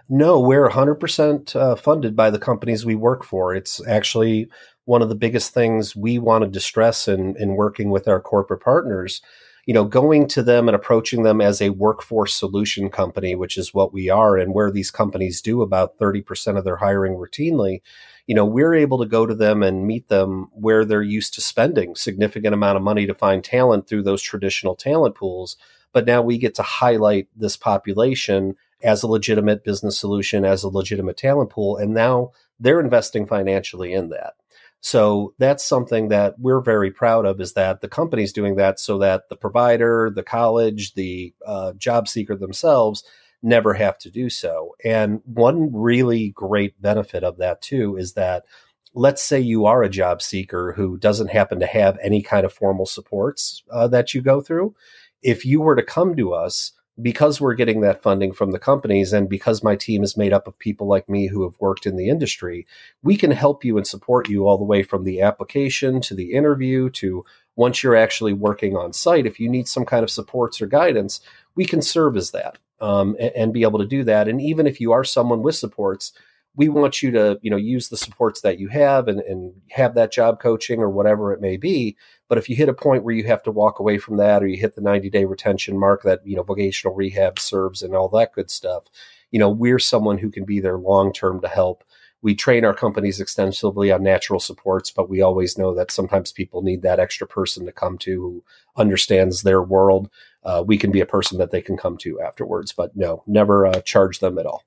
No, 0.10 0.40
we're 0.40 0.70
100% 0.70 1.56
uh, 1.56 1.76
funded 1.76 2.16
by 2.16 2.30
the 2.30 2.40
companies 2.40 2.86
we 2.86 2.96
work 2.96 3.26
for. 3.26 3.54
It's 3.54 3.86
actually 3.86 4.50
one 4.88 5.02
of 5.02 5.10
the 5.10 5.16
biggest 5.16 5.54
things 5.54 5.96
we 5.96 6.18
wanted 6.18 6.54
to 6.54 6.60
stress 6.60 7.08
in, 7.08 7.36
in 7.38 7.56
working 7.56 7.90
with 7.92 8.08
our 8.08 8.20
corporate 8.20 8.62
partners 8.62 9.22
you 9.68 9.74
know, 9.74 9.84
going 9.84 10.28
to 10.30 10.42
them 10.42 10.70
and 10.70 10.76
approaching 10.76 11.24
them 11.24 11.42
as 11.42 11.62
a 11.62 11.72
workforce 11.72 12.34
solution 12.34 12.90
company, 12.90 13.36
which 13.36 13.58
is 13.58 13.74
what 13.74 13.92
we 13.92 14.10
are, 14.10 14.38
and 14.38 14.54
where 14.54 14.72
these 14.72 14.90
companies 14.90 15.42
do 15.42 15.62
about 15.62 15.98
30% 16.00 16.58
of 16.58 16.64
their 16.64 16.78
hiring 16.78 17.16
routinely, 17.16 17.82
you 18.28 18.34
know, 18.34 18.46
we're 18.46 18.74
able 18.74 18.98
to 18.98 19.06
go 19.06 19.26
to 19.26 19.36
them 19.36 19.62
and 19.62 19.86
meet 19.86 20.08
them 20.08 20.48
where 20.54 20.86
they're 20.86 21.02
used 21.02 21.34
to 21.34 21.42
spending 21.42 21.96
significant 21.96 22.54
amount 22.54 22.78
of 22.78 22.82
money 22.84 23.06
to 23.06 23.14
find 23.14 23.44
talent 23.44 23.88
through 23.88 24.04
those 24.04 24.22
traditional 24.22 24.74
talent 24.74 25.16
pools. 25.16 25.58
But 25.92 26.06
now 26.06 26.22
we 26.22 26.38
get 26.38 26.56
to 26.56 26.64
highlight 26.64 27.28
this 27.36 27.58
population 27.58 28.56
as 28.84 29.04
a 29.04 29.08
legitimate 29.08 29.66
business 29.66 30.00
solution, 30.00 30.46
as 30.46 30.64
a 30.64 30.70
legitimate 30.70 31.18
talent 31.18 31.50
pool. 31.50 31.76
And 31.76 31.94
now 31.94 32.32
they're 32.58 32.80
investing 32.80 33.26
financially 33.26 33.92
in 33.92 34.10
that. 34.10 34.36
So 34.82 35.34
that's 35.38 35.66
something 35.66 36.10
that 36.10 36.36
we're 36.40 36.62
very 36.62 36.92
proud 36.92 37.26
of 37.26 37.42
is 37.42 37.54
that 37.54 37.82
the 37.82 37.90
company's 37.90 38.32
doing 38.32 38.56
that 38.56 38.80
so 38.80 39.00
that 39.00 39.30
the 39.30 39.36
provider, 39.36 40.12
the 40.14 40.24
college, 40.24 40.94
the 40.94 41.34
uh, 41.46 41.74
job 41.74 42.08
seeker 42.08 42.36
themselves 42.36 43.04
never 43.42 43.74
have 43.74 43.98
to 44.00 44.12
do 44.12 44.30
so. 44.30 44.76
And 44.84 45.22
one 45.26 45.72
really 45.74 46.30
great 46.30 46.82
benefit 46.82 47.24
of 47.24 47.38
that 47.38 47.62
too 47.62 47.98
is 47.98 48.14
that 48.14 48.46
let's 48.94 49.22
say 49.22 49.40
you 49.40 49.66
are 49.66 49.84
a 49.84 49.90
job 49.90 50.22
seeker 50.22 50.74
who 50.74 50.98
doesn't 50.98 51.30
happen 51.30 51.60
to 51.60 51.68
have 51.68 51.98
any 52.02 52.22
kind 52.22 52.46
of 52.46 52.54
formal 52.54 52.86
supports 52.86 53.64
uh, 53.72 53.88
that 53.88 54.14
you 54.14 54.22
go 54.22 54.42
through. 54.42 54.76
If 55.22 55.46
you 55.46 55.62
were 55.62 55.76
to 55.76 55.84
come 55.84 56.16
to 56.16 56.34
us, 56.34 56.72
because 57.02 57.40
we're 57.40 57.54
getting 57.54 57.82
that 57.82 58.02
funding 58.02 58.34
from 58.34 58.52
the 58.52 58.60
companies 58.60 59.14
and 59.14 59.30
because 59.30 59.64
my 59.64 59.76
team 59.76 60.04
is 60.04 60.18
made 60.18 60.34
up 60.34 60.48
of 60.48 60.58
people 60.58 60.88
like 60.88 61.08
me 61.08 61.28
who 61.28 61.44
have 61.44 61.60
worked 61.60 61.86
in 61.86 61.96
the 61.96 62.10
industry, 62.10 62.66
we 63.04 63.16
can 63.16 63.32
help 63.32 63.64
you 63.64 63.78
and 63.78 63.86
support 63.86 64.28
you 64.30 64.48
all 64.48 64.58
the 64.58 64.64
way 64.64 64.82
from 64.82 65.04
the 65.04 65.22
application 65.22 66.02
to 66.02 66.16
the 66.16 66.34
interview 66.34 66.90
to 66.90 67.24
once 67.56 67.84
you're 67.84 67.96
actually 67.96 68.34
working 68.34 68.76
on 68.76 68.94
site. 68.94 69.28
If 69.28 69.40
you 69.40 69.48
need 69.48 69.68
some 69.68 69.86
kind 69.86 70.04
of 70.04 70.10
supports 70.10 70.62
or 70.62 70.66
guidance, 70.66 71.20
we 71.56 71.66
can 71.66 71.82
serve 71.82 72.18
as 72.18 72.32
that 72.32 72.58
um, 72.82 73.16
and, 73.20 73.32
and 73.36 73.54
be 73.54 73.64
able 73.64 73.80
to 73.80 73.86
do 73.86 74.04
that. 74.06 74.28
And 74.28 74.42
even 74.42 74.66
if 74.66 74.82
you 74.82 74.92
are 74.92 75.04
someone 75.04 75.44
with 75.44 75.56
supports, 75.56 76.14
we 76.56 76.70
want 76.70 77.04
you 77.04 77.12
to 77.12 77.40
you 77.42 77.52
know 77.52 77.58
use 77.58 77.88
the 77.88 77.98
supports 77.98 78.42
that 78.42 78.60
you 78.60 78.68
have 78.68 79.08
and, 79.08 79.22
and 79.22 79.54
have 79.70 79.94
that 79.94 80.12
job 80.12 80.40
coaching 80.42 80.80
or 80.82 80.90
whatever 80.90 81.32
it 81.32 81.40
may 81.40 81.56
be 81.56 81.96
but 82.30 82.38
if 82.38 82.50
you 82.50 82.56
hit 82.56 82.70
a 82.70 82.74
point 82.74 83.04
where 83.04 83.16
you 83.16 83.24
have 83.26 83.44
to 83.44 83.52
walk 83.52 83.80
away 83.80 83.98
from 83.98 84.18
that 84.18 84.44
or 84.44 84.48
you 84.48 84.60
hit 84.60 84.76
the 84.76 84.82
90 84.82 85.10
day 85.10 85.26
retention 85.26 85.78
mark 85.80 86.04
that 86.04 86.26
you 86.26 86.36
know 86.36 86.44
vocational 86.44 86.96
rehab 86.96 87.40
serves 87.40 87.82
and 87.82 87.96
all 87.96 88.10
that 88.10 88.34
good 88.34 88.50
stuff 88.50 88.86
you 89.32 89.40
know 89.40 89.50
we're 89.50 89.80
someone 89.80 90.18
who 90.18 90.30
can 90.30 90.46
be 90.46 90.60
there 90.60 90.78
long 90.78 91.12
term 91.14 91.42
to 91.42 91.48
help. 91.48 91.84
We 92.22 92.34
train 92.36 92.66
our 92.66 92.74
companies 92.74 93.20
extensively 93.20 93.92
on 93.92 94.04
natural 94.04 94.40
supports 94.40 94.92
but 94.92 95.10
we 95.10 95.22
always 95.22 95.58
know 95.58 95.74
that 95.76 95.92
sometimes 95.92 96.32
people 96.32 96.62
need 96.62 96.82
that 96.82 97.00
extra 97.00 97.28
person 97.28 97.66
to 97.66 97.72
come 97.72 97.98
to 98.00 98.22
who 98.22 98.44
understands 98.76 99.44
their 99.44 99.62
world. 99.62 100.10
Uh, 100.44 100.64
we 100.66 100.78
can 100.78 100.92
be 100.92 101.02
a 101.02 101.06
person 101.06 101.38
that 101.38 101.52
they 101.52 101.62
can 101.62 101.78
come 101.78 101.98
to 101.98 102.22
afterwards 102.22 102.74
but 102.74 102.96
no 102.96 103.24
never 103.28 103.68
uh, 103.68 103.82
charge 103.82 104.20
them 104.20 104.38
at 104.38 104.46
all 104.46 104.64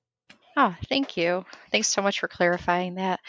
Oh, 0.62 0.76
thank 0.90 1.16
you. 1.16 1.46
Thanks 1.72 1.88
so 1.88 2.02
much 2.02 2.20
for 2.20 2.28
clarifying 2.28 2.96
that. 2.96 3.20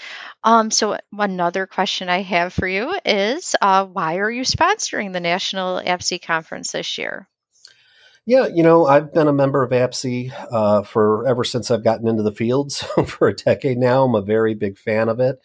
Um, 0.43 0.69
so, 0.69 0.97
another 1.17 1.65
question 1.65 2.09
I 2.09 2.23
have 2.23 2.51
for 2.51 2.67
you 2.67 2.93
is 3.05 3.55
uh, 3.61 3.85
why 3.85 4.17
are 4.17 4.29
you 4.29 4.41
sponsoring 4.41 5.13
the 5.13 5.21
National 5.21 5.79
APSE 5.79 6.21
Conference 6.21 6.73
this 6.73 6.97
year? 6.97 7.29
Yeah, 8.25 8.47
you 8.47 8.63
know, 8.63 8.85
I've 8.85 9.13
been 9.13 9.29
a 9.29 9.33
member 9.33 9.63
of 9.63 9.71
APSE 9.71 10.33
uh, 10.51 10.83
for 10.83 11.25
ever 11.25 11.45
since 11.45 11.71
I've 11.71 11.85
gotten 11.85 12.09
into 12.09 12.21
the 12.21 12.33
field. 12.33 12.73
So, 12.95 13.05
for 13.05 13.29
a 13.29 13.33
decade 13.33 13.77
now, 13.77 14.03
I'm 14.03 14.15
a 14.15 14.21
very 14.21 14.53
big 14.53 14.77
fan 14.77 15.07
of 15.07 15.21
it 15.21 15.39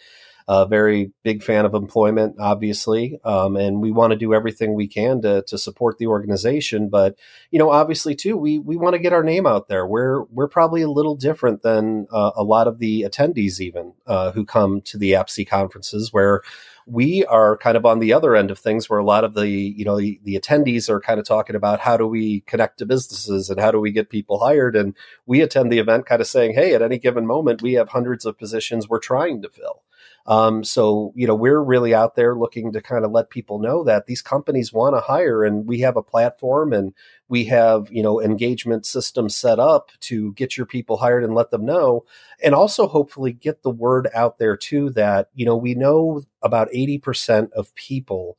a 0.48 0.66
very 0.66 1.12
big 1.24 1.42
fan 1.42 1.64
of 1.64 1.74
employment, 1.74 2.36
obviously, 2.38 3.18
um, 3.24 3.56
and 3.56 3.80
we 3.80 3.90
want 3.90 4.12
to 4.12 4.16
do 4.16 4.32
everything 4.32 4.74
we 4.74 4.86
can 4.86 5.20
to 5.22 5.42
to 5.42 5.58
support 5.58 5.98
the 5.98 6.06
organization. 6.06 6.88
But 6.88 7.16
you 7.50 7.58
know, 7.58 7.70
obviously, 7.70 8.14
too, 8.14 8.36
we 8.36 8.58
we 8.58 8.76
want 8.76 8.94
to 8.94 9.00
get 9.00 9.12
our 9.12 9.24
name 9.24 9.46
out 9.46 9.68
there. 9.68 9.86
We're 9.86 10.22
we're 10.24 10.48
probably 10.48 10.82
a 10.82 10.90
little 10.90 11.16
different 11.16 11.62
than 11.62 12.06
uh, 12.12 12.32
a 12.36 12.44
lot 12.44 12.68
of 12.68 12.78
the 12.78 13.02
attendees, 13.02 13.60
even 13.60 13.94
uh, 14.06 14.32
who 14.32 14.44
come 14.44 14.80
to 14.82 14.98
the 14.98 15.12
APSE 15.12 15.48
conferences, 15.48 16.12
where 16.12 16.42
we 16.86 17.24
are 17.24 17.56
kind 17.56 17.76
of 17.76 17.84
on 17.84 17.98
the 17.98 18.12
other 18.12 18.36
end 18.36 18.52
of 18.52 18.60
things 18.60 18.88
where 18.88 19.00
a 19.00 19.04
lot 19.04 19.24
of 19.24 19.34
the 19.34 19.48
you 19.48 19.84
know 19.84 19.98
the, 19.98 20.20
the, 20.22 20.38
attendees 20.38 20.88
are 20.88 21.00
kind 21.00 21.18
of 21.18 21.26
talking 21.26 21.56
about 21.56 21.80
how 21.80 21.96
do 21.96 22.06
we 22.06 22.40
connect 22.42 22.78
to 22.78 22.86
businesses 22.86 23.50
and 23.50 23.58
how 23.58 23.72
do 23.72 23.80
we 23.80 23.90
get 23.90 24.08
people 24.08 24.38
hired 24.38 24.76
and 24.76 24.94
we 25.26 25.40
attend 25.40 25.70
the 25.70 25.80
event 25.80 26.06
kind 26.06 26.20
of 26.20 26.28
saying 26.28 26.54
hey 26.54 26.74
at 26.74 26.82
any 26.82 26.96
given 26.96 27.26
moment 27.26 27.60
we 27.60 27.72
have 27.72 27.88
hundreds 27.88 28.24
of 28.24 28.38
positions 28.38 28.88
we're 28.88 29.00
trying 29.00 29.42
to 29.42 29.48
fill 29.48 29.82
um, 30.26 30.64
so, 30.64 31.12
you 31.14 31.26
know, 31.26 31.34
we're 31.34 31.62
really 31.62 31.94
out 31.94 32.16
there 32.16 32.34
looking 32.34 32.72
to 32.72 32.80
kind 32.80 33.04
of 33.04 33.12
let 33.12 33.30
people 33.30 33.60
know 33.60 33.84
that 33.84 34.06
these 34.06 34.22
companies 34.22 34.72
want 34.72 34.96
to 34.96 35.00
hire 35.00 35.44
and 35.44 35.66
we 35.66 35.80
have 35.80 35.96
a 35.96 36.02
platform 36.02 36.72
and 36.72 36.92
we 37.28 37.44
have, 37.44 37.88
you 37.92 38.02
know, 38.02 38.20
engagement 38.20 38.86
systems 38.86 39.36
set 39.36 39.60
up 39.60 39.90
to 40.00 40.32
get 40.32 40.56
your 40.56 40.66
people 40.66 40.96
hired 40.96 41.22
and 41.22 41.34
let 41.34 41.52
them 41.52 41.64
know. 41.64 42.04
And 42.42 42.54
also 42.54 42.88
hopefully 42.88 43.32
get 43.32 43.62
the 43.62 43.70
word 43.70 44.08
out 44.14 44.38
there 44.38 44.56
too 44.56 44.90
that, 44.90 45.30
you 45.34 45.46
know, 45.46 45.56
we 45.56 45.74
know 45.74 46.22
about 46.42 46.70
80% 46.72 47.52
of 47.52 47.74
people 47.76 48.36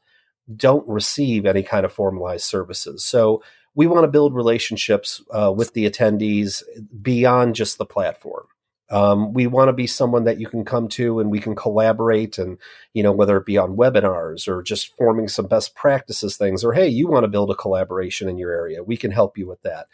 don't 0.56 0.88
receive 0.88 1.46
any 1.46 1.64
kind 1.64 1.86
of 1.86 1.94
formalized 1.94 2.46
services. 2.46 3.04
So 3.06 3.42
we 3.76 3.88
want 3.88 4.04
to 4.04 4.10
build 4.10 4.36
relationships 4.36 5.22
uh, 5.32 5.54
with 5.56 5.74
the 5.74 5.90
attendees 5.90 6.64
beyond 7.02 7.56
just 7.56 7.78
the 7.78 7.86
platform. 7.86 8.48
Um, 8.90 9.34
we 9.34 9.48
want 9.48 9.68
to 9.70 9.74
be 9.74 9.88
someone 9.88 10.24
that 10.24 10.40
you 10.40 10.48
can 10.48 10.64
come 10.64 10.88
to 10.90 11.20
and 11.20 11.30
we 11.30 11.40
can 11.40 11.56
collaborate 11.56 12.38
and, 12.38 12.58
you 12.94 13.04
know, 13.04 13.12
whether 13.12 13.36
it 13.38 13.46
be 13.46 13.58
on 13.58 13.76
webinars 13.76 14.48
or 14.48 14.64
just 14.64 14.96
forming 14.96 15.28
some 15.28 15.48
best 15.48 15.76
practices 15.76 16.38
things, 16.38 16.64
or 16.64 16.74
hey, 16.74 16.88
you 16.88 17.08
want 17.08 17.24
to 17.24 17.30
build 17.30 17.52
a 17.52 17.56
collaboration 17.56 18.30
in 18.30 18.38
your 18.38 18.54
area, 18.54 18.84
we 18.84 18.96
can 18.96 19.12
help 19.12 19.38
you 19.38 19.48
with 19.48 19.62
that. 19.64 19.88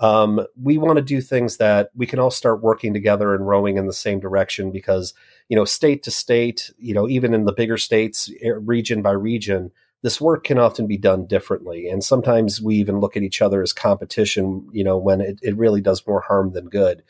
Um, 0.00 0.46
we 0.60 0.78
want 0.78 0.96
to 0.96 1.02
do 1.02 1.20
things 1.20 1.58
that 1.58 1.90
we 1.94 2.06
can 2.06 2.18
all 2.18 2.30
start 2.30 2.62
working 2.62 2.94
together 2.94 3.34
and 3.34 3.46
rowing 3.46 3.76
in 3.76 3.86
the 3.86 3.92
same 3.92 4.18
direction 4.18 4.72
because, 4.72 5.14
you 5.48 5.56
know, 5.56 5.66
state 5.66 6.02
to 6.04 6.10
state, 6.10 6.72
you 6.78 6.94
know, 6.94 7.08
even 7.08 7.34
in 7.34 7.44
the 7.44 7.52
bigger 7.52 7.76
states, 7.76 8.30
region 8.42 9.02
by 9.02 9.12
region, 9.12 9.70
this 10.02 10.18
work 10.18 10.44
can 10.44 10.58
often 10.58 10.86
be 10.86 10.96
done 10.96 11.26
differently. 11.26 11.86
And 11.88 12.02
sometimes 12.02 12.62
we 12.62 12.76
even 12.76 13.00
look 13.00 13.16
at 13.16 13.22
each 13.22 13.42
other 13.42 13.62
as 13.62 13.74
competition, 13.74 14.66
you 14.72 14.82
know, 14.82 14.96
when 14.96 15.20
it, 15.20 15.38
it 15.42 15.56
really 15.56 15.82
does 15.82 16.06
more 16.06 16.22
harm 16.22 16.52
than 16.52 16.70
good. 16.70 17.02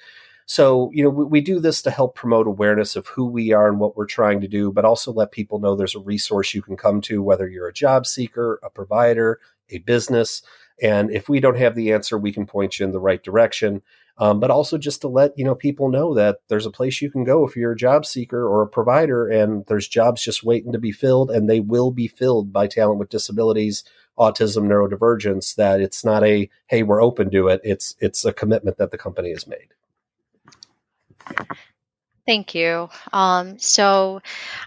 So, 0.51 0.91
you 0.93 1.05
know, 1.05 1.11
we, 1.11 1.25
we, 1.27 1.41
do 1.41 1.61
this 1.61 1.81
to 1.83 1.93
help 1.93 2.17
promote 2.17 2.49
awareness 2.49 2.97
of 2.97 3.07
who 3.07 3.25
we 3.25 3.53
are 3.53 3.69
and 3.69 3.79
what 3.79 3.97
we're 3.97 4.05
trying 4.05 4.41
to 4.41 4.49
do, 4.49 4.73
but 4.73 4.85
also 4.85 5.13
let 5.13 5.31
people 5.31 5.61
know 5.61 5.77
there's 5.77 5.95
a 5.95 6.01
resource 6.01 6.55
you 6.55 6.61
can 6.61 6.77
come 6.77 7.01
to, 7.03 7.23
whether 7.23 7.49
you're 7.49 7.69
a 7.69 7.73
job 7.73 8.05
seeker, 8.05 8.59
a 8.65 8.69
provider, 8.69 9.39
a 9.69 9.79
business. 9.79 10.43
And 10.83 11.09
if 11.13 11.29
we 11.29 11.39
don't 11.39 11.57
have 11.57 11.77
the 11.77 11.93
answer, 11.93 12.19
we 12.19 12.33
can 12.33 12.47
point 12.47 12.81
you 12.81 12.85
in 12.85 12.91
the 12.91 12.99
right 12.99 13.23
direction. 13.23 13.83
Um, 14.19 14.41
but 14.41 14.51
also 14.51 14.77
just 14.77 15.03
to 15.03 15.09
let 15.09 15.39
you 15.39 15.45
know 15.45 15.55
people 15.55 15.89
know 15.89 16.15
that 16.15 16.39
there's 16.49 16.67
a 16.67 16.71
place 16.73 17.01
you 17.01 17.13
can 17.13 17.23
go 17.23 17.47
if 17.47 17.55
you're 17.55 17.71
a 17.71 17.77
job 17.77 18.05
seeker 18.05 18.45
or 18.45 18.63
a 18.63 18.69
provider, 18.69 19.29
and 19.29 19.65
there's 19.67 19.87
jobs 19.87 20.21
just 20.21 20.43
waiting 20.43 20.73
to 20.73 20.81
be 20.81 20.91
filled, 20.91 21.31
and 21.31 21.49
they 21.49 21.61
will 21.61 21.93
be 21.93 22.09
filled 22.09 22.53
by 22.53 22.67
talent 22.67 22.99
with 22.99 23.09
disabilities, 23.09 23.85
autism, 24.19 24.65
neurodivergence. 24.65 25.55
That 25.55 25.81
it's 25.81 26.05
not 26.05 26.25
a 26.25 26.51
hey, 26.67 26.83
we're 26.83 27.01
open 27.01 27.31
to 27.31 27.47
it. 27.47 27.61
It's 27.63 27.95
it's 28.01 28.25
a 28.25 28.33
commitment 28.33 28.79
that 28.79 28.91
the 28.91 28.99
company 28.99 29.31
has 29.31 29.47
made. 29.47 29.69
Thank 32.27 32.55
you. 32.55 32.91
Um, 33.13 33.59
so 33.59 34.21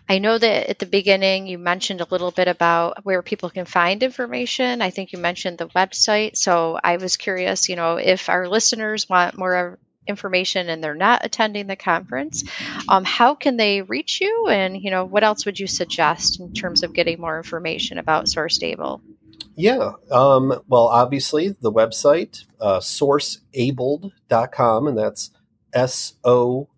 I 0.10 0.20
know 0.20 0.38
that 0.38 0.70
at 0.70 0.80
the 0.80 0.86
beginning 0.86 1.48
you 1.48 1.58
mentioned 1.58 2.02
a 2.02 2.08
little 2.12 2.32
bit 2.32 2.50
about 2.50 3.06
where 3.06 3.22
people 3.22 3.50
can 3.50 3.66
find 3.66 4.04
information. 4.04 4.82
I 4.82 4.90
think 4.90 5.14
you 5.14 5.20
mentioned 5.20 5.60
the 5.60 5.70
website. 5.70 6.36
So 6.36 6.78
I 6.84 6.98
was 6.98 7.16
curious, 7.16 7.70
you 7.70 7.78
know, 7.78 7.96
if 7.96 8.28
our 8.28 8.50
listeners 8.50 9.08
want 9.08 9.38
more 9.38 9.80
information 10.08 10.68
and 10.68 10.84
they're 10.84 10.94
not 10.94 11.24
attending 11.24 11.68
the 11.68 11.76
conference, 11.76 12.44
um, 12.90 13.06
how 13.06 13.36
can 13.36 13.56
they 13.56 13.82
reach 13.82 14.20
you? 14.20 14.48
And, 14.50 14.82
you 14.82 14.92
know, 14.92 15.06
what 15.06 15.24
else 15.24 15.46
would 15.46 15.60
you 15.60 15.68
suggest 15.68 16.40
in 16.40 16.54
terms 16.54 16.84
of 16.84 16.94
getting 16.94 17.22
more 17.22 17.38
information 17.38 17.98
about 17.98 18.26
SourceAble? 18.26 19.02
Yeah. 19.56 19.94
Um, 20.12 20.62
well, 20.68 20.88
obviously, 20.88 21.56
the 21.62 21.72
website, 21.72 22.46
uh, 22.60 22.80
sourceabled.com, 22.80 24.88
and 24.88 24.98
that's 24.98 25.30
S 25.74 26.14
O 26.24 26.70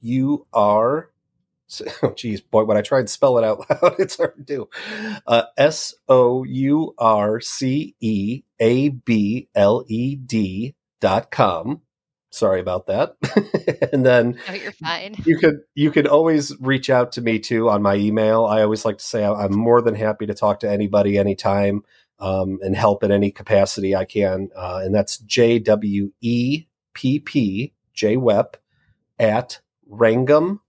U 0.00 0.46
R. 0.52 1.08
Oh, 2.02 2.12
geez, 2.12 2.42
boy, 2.42 2.64
when 2.64 2.76
I 2.76 2.82
try 2.82 2.98
and 2.98 3.08
spell 3.08 3.38
it 3.38 3.44
out 3.44 3.64
loud, 3.82 3.94
it's 3.98 4.18
hard 4.18 4.36
to 4.36 4.42
do. 4.42 4.68
Uh, 5.26 5.44
S 5.56 5.94
O 6.06 6.44
U 6.44 6.94
R 6.98 7.40
C 7.40 7.96
E 7.98 8.42
A 8.60 8.90
B 8.90 9.48
L 9.54 9.82
E 9.88 10.14
D 10.16 10.74
dot 11.00 11.30
com. 11.30 11.80
Sorry 12.32 12.60
about 12.60 12.86
that. 12.86 13.16
and 13.92 14.04
then 14.04 14.38
no, 14.48 14.54
you're 14.54 14.72
fine. 14.72 15.16
You 15.24 15.38
could 15.38 15.60
you 15.74 15.90
could 15.90 16.06
always 16.06 16.54
reach 16.60 16.88
out 16.88 17.12
to 17.12 17.20
me 17.20 17.38
too 17.38 17.68
on 17.68 17.82
my 17.82 17.94
email. 17.94 18.46
I 18.46 18.62
always 18.62 18.84
like 18.86 18.98
to 18.98 19.04
say 19.04 19.24
I'm 19.24 19.54
more 19.54 19.82
than 19.82 19.94
happy 19.94 20.26
to 20.26 20.34
talk 20.34 20.60
to 20.60 20.70
anybody 20.70 21.18
anytime 21.18 21.84
um, 22.18 22.58
and 22.62 22.74
help 22.74 23.04
in 23.04 23.12
any 23.12 23.30
capacity 23.30 23.94
I 23.94 24.06
can. 24.06 24.48
Uh, 24.56 24.80
and 24.82 24.94
that's 24.94 25.18
J 25.18 25.58
W 25.58 26.12
E 26.22 26.64
P 26.94 27.18
P 27.18 27.74
J 27.94 28.16
Wep 28.16 28.56
at 29.18 29.60
Rangam, 29.90 30.60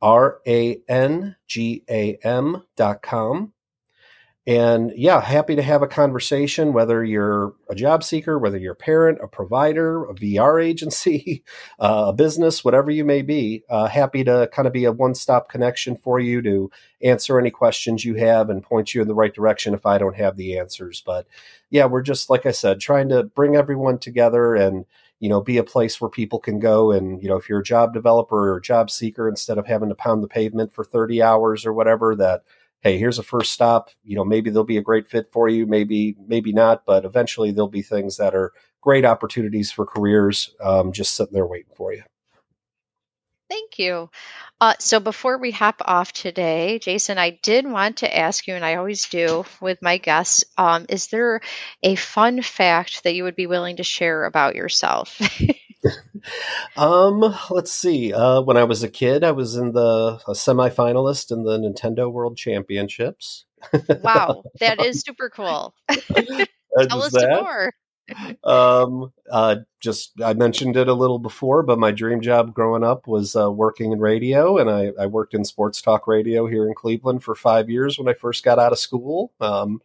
R 0.00 0.40
A 0.46 0.80
N 0.88 1.36
G 1.46 1.84
A 1.88 2.18
M 2.22 2.64
dot 2.76 3.02
com. 3.02 3.52
And 4.48 4.94
yeah, 4.96 5.20
happy 5.20 5.56
to 5.56 5.62
have 5.62 5.82
a 5.82 5.86
conversation, 5.86 6.72
whether 6.72 7.04
you're 7.04 7.52
a 7.68 7.74
job 7.74 8.02
seeker, 8.02 8.38
whether 8.38 8.56
you're 8.56 8.72
a 8.72 8.76
parent, 8.76 9.18
a 9.22 9.28
provider, 9.28 10.06
a 10.06 10.14
VR 10.14 10.64
agency, 10.64 11.44
uh, 11.78 12.06
a 12.08 12.12
business, 12.14 12.64
whatever 12.64 12.90
you 12.90 13.04
may 13.04 13.20
be. 13.20 13.62
Uh, 13.68 13.88
happy 13.88 14.24
to 14.24 14.48
kind 14.50 14.66
of 14.66 14.72
be 14.72 14.86
a 14.86 14.92
one 14.92 15.14
stop 15.14 15.50
connection 15.50 15.96
for 15.98 16.18
you 16.18 16.40
to 16.40 16.70
answer 17.02 17.38
any 17.38 17.50
questions 17.50 18.06
you 18.06 18.14
have 18.14 18.48
and 18.48 18.62
point 18.62 18.94
you 18.94 19.02
in 19.02 19.08
the 19.08 19.14
right 19.14 19.34
direction 19.34 19.74
if 19.74 19.84
I 19.84 19.98
don't 19.98 20.16
have 20.16 20.38
the 20.38 20.56
answers. 20.58 21.02
But 21.04 21.26
yeah, 21.68 21.84
we're 21.84 22.00
just, 22.00 22.30
like 22.30 22.46
I 22.46 22.52
said, 22.52 22.80
trying 22.80 23.10
to 23.10 23.24
bring 23.24 23.54
everyone 23.54 23.98
together 23.98 24.54
and 24.54 24.86
you 25.20 25.28
know, 25.28 25.40
be 25.40 25.58
a 25.58 25.64
place 25.64 26.00
where 26.00 26.10
people 26.10 26.38
can 26.38 26.58
go 26.58 26.92
and, 26.92 27.22
you 27.22 27.28
know, 27.28 27.36
if 27.36 27.48
you're 27.48 27.60
a 27.60 27.64
job 27.64 27.92
developer 27.92 28.52
or 28.52 28.60
job 28.60 28.90
seeker, 28.90 29.28
instead 29.28 29.58
of 29.58 29.66
having 29.66 29.88
to 29.88 29.94
pound 29.94 30.22
the 30.22 30.28
pavement 30.28 30.72
for 30.72 30.84
30 30.84 31.22
hours 31.22 31.66
or 31.66 31.72
whatever, 31.72 32.14
that, 32.16 32.42
hey, 32.80 32.98
here's 32.98 33.18
a 33.18 33.22
first 33.22 33.52
stop. 33.52 33.90
You 34.04 34.16
know, 34.16 34.24
maybe 34.24 34.50
there'll 34.50 34.64
be 34.64 34.76
a 34.76 34.82
great 34.82 35.08
fit 35.08 35.30
for 35.32 35.48
you, 35.48 35.66
maybe, 35.66 36.16
maybe 36.26 36.52
not, 36.52 36.84
but 36.86 37.04
eventually 37.04 37.50
there'll 37.50 37.68
be 37.68 37.82
things 37.82 38.16
that 38.18 38.34
are 38.34 38.52
great 38.80 39.04
opportunities 39.04 39.72
for 39.72 39.84
careers 39.84 40.54
um, 40.60 40.92
just 40.92 41.16
sitting 41.16 41.34
there 41.34 41.46
waiting 41.46 41.72
for 41.74 41.92
you. 41.92 42.02
Thank 43.48 43.78
you. 43.78 44.10
Uh, 44.60 44.74
so 44.78 45.00
before 45.00 45.38
we 45.38 45.50
hop 45.50 45.80
off 45.84 46.12
today, 46.12 46.78
Jason, 46.80 47.16
I 47.16 47.30
did 47.30 47.66
want 47.66 47.98
to 47.98 48.16
ask 48.16 48.46
you, 48.46 48.54
and 48.54 48.64
I 48.64 48.74
always 48.74 49.08
do 49.08 49.44
with 49.60 49.80
my 49.80 49.98
guests, 49.98 50.44
um, 50.58 50.86
is 50.88 51.06
there 51.06 51.40
a 51.82 51.94
fun 51.94 52.42
fact 52.42 53.04
that 53.04 53.14
you 53.14 53.24
would 53.24 53.36
be 53.36 53.46
willing 53.46 53.76
to 53.76 53.84
share 53.84 54.24
about 54.24 54.54
yourself? 54.54 55.20
um, 56.76 57.34
let's 57.50 57.72
see. 57.72 58.12
Uh, 58.12 58.42
when 58.42 58.56
I 58.56 58.64
was 58.64 58.82
a 58.82 58.88
kid, 58.88 59.24
I 59.24 59.32
was 59.32 59.56
in 59.56 59.72
the 59.72 60.20
a 60.26 60.32
semifinalist 60.32 61.30
in 61.30 61.44
the 61.44 61.58
Nintendo 61.58 62.12
World 62.12 62.36
Championships. 62.36 63.46
wow, 64.02 64.42
that 64.60 64.80
is 64.84 65.00
super 65.00 65.30
cool. 65.30 65.74
Tell 65.88 67.02
us 67.02 67.12
that. 67.12 67.30
more 67.40 67.72
um, 68.44 69.12
uh, 69.30 69.56
just 69.80 70.20
I 70.22 70.32
mentioned 70.34 70.76
it 70.76 70.88
a 70.88 70.94
little 70.94 71.18
before, 71.18 71.62
but 71.62 71.78
my 71.78 71.90
dream 71.90 72.20
job 72.20 72.54
growing 72.54 72.84
up 72.84 73.06
was 73.06 73.36
uh, 73.36 73.50
working 73.50 73.92
in 73.92 74.00
radio, 74.00 74.58
and 74.58 74.70
I, 74.70 74.92
I, 75.00 75.06
worked 75.06 75.34
in 75.34 75.44
sports 75.44 75.82
talk 75.82 76.06
radio 76.06 76.46
here 76.46 76.66
in 76.66 76.74
Cleveland 76.74 77.22
for 77.22 77.34
five 77.34 77.68
years 77.68 77.98
when 77.98 78.08
I 78.08 78.14
first 78.14 78.44
got 78.44 78.58
out 78.58 78.72
of 78.72 78.78
school, 78.78 79.32
um, 79.40 79.82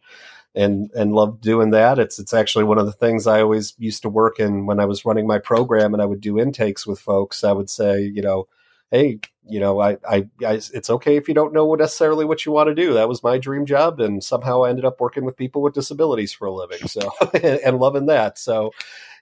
and 0.54 0.90
and 0.92 1.14
loved 1.14 1.42
doing 1.42 1.70
that. 1.70 1.98
It's 1.98 2.18
it's 2.18 2.34
actually 2.34 2.64
one 2.64 2.78
of 2.78 2.86
the 2.86 2.92
things 2.92 3.26
I 3.26 3.40
always 3.40 3.74
used 3.78 4.02
to 4.02 4.08
work 4.08 4.40
in 4.40 4.66
when 4.66 4.80
I 4.80 4.86
was 4.86 5.04
running 5.04 5.26
my 5.26 5.38
program, 5.38 5.92
and 5.92 6.02
I 6.02 6.06
would 6.06 6.20
do 6.20 6.38
intakes 6.38 6.86
with 6.86 6.98
folks. 6.98 7.44
I 7.44 7.52
would 7.52 7.70
say, 7.70 8.02
you 8.02 8.22
know, 8.22 8.48
hey, 8.94 9.18
you 9.46 9.58
know, 9.58 9.80
I, 9.80 9.98
I, 10.08 10.28
I, 10.46 10.52
it's 10.72 10.88
okay 10.88 11.16
if 11.16 11.26
you 11.26 11.34
don't 11.34 11.52
know 11.52 11.74
necessarily 11.74 12.24
what 12.24 12.46
you 12.46 12.52
want 12.52 12.68
to 12.68 12.74
do. 12.74 12.94
That 12.94 13.08
was 13.08 13.24
my 13.24 13.38
dream 13.38 13.66
job, 13.66 14.00
and 14.00 14.22
somehow 14.22 14.62
I 14.62 14.70
ended 14.70 14.84
up 14.84 15.00
working 15.00 15.24
with 15.24 15.36
people 15.36 15.62
with 15.62 15.74
disabilities 15.74 16.32
for 16.32 16.46
a 16.46 16.52
living. 16.52 16.86
So, 16.86 17.10
and, 17.34 17.44
and, 17.44 17.78
loving 17.78 18.06
that. 18.06 18.38
So, 18.38 18.70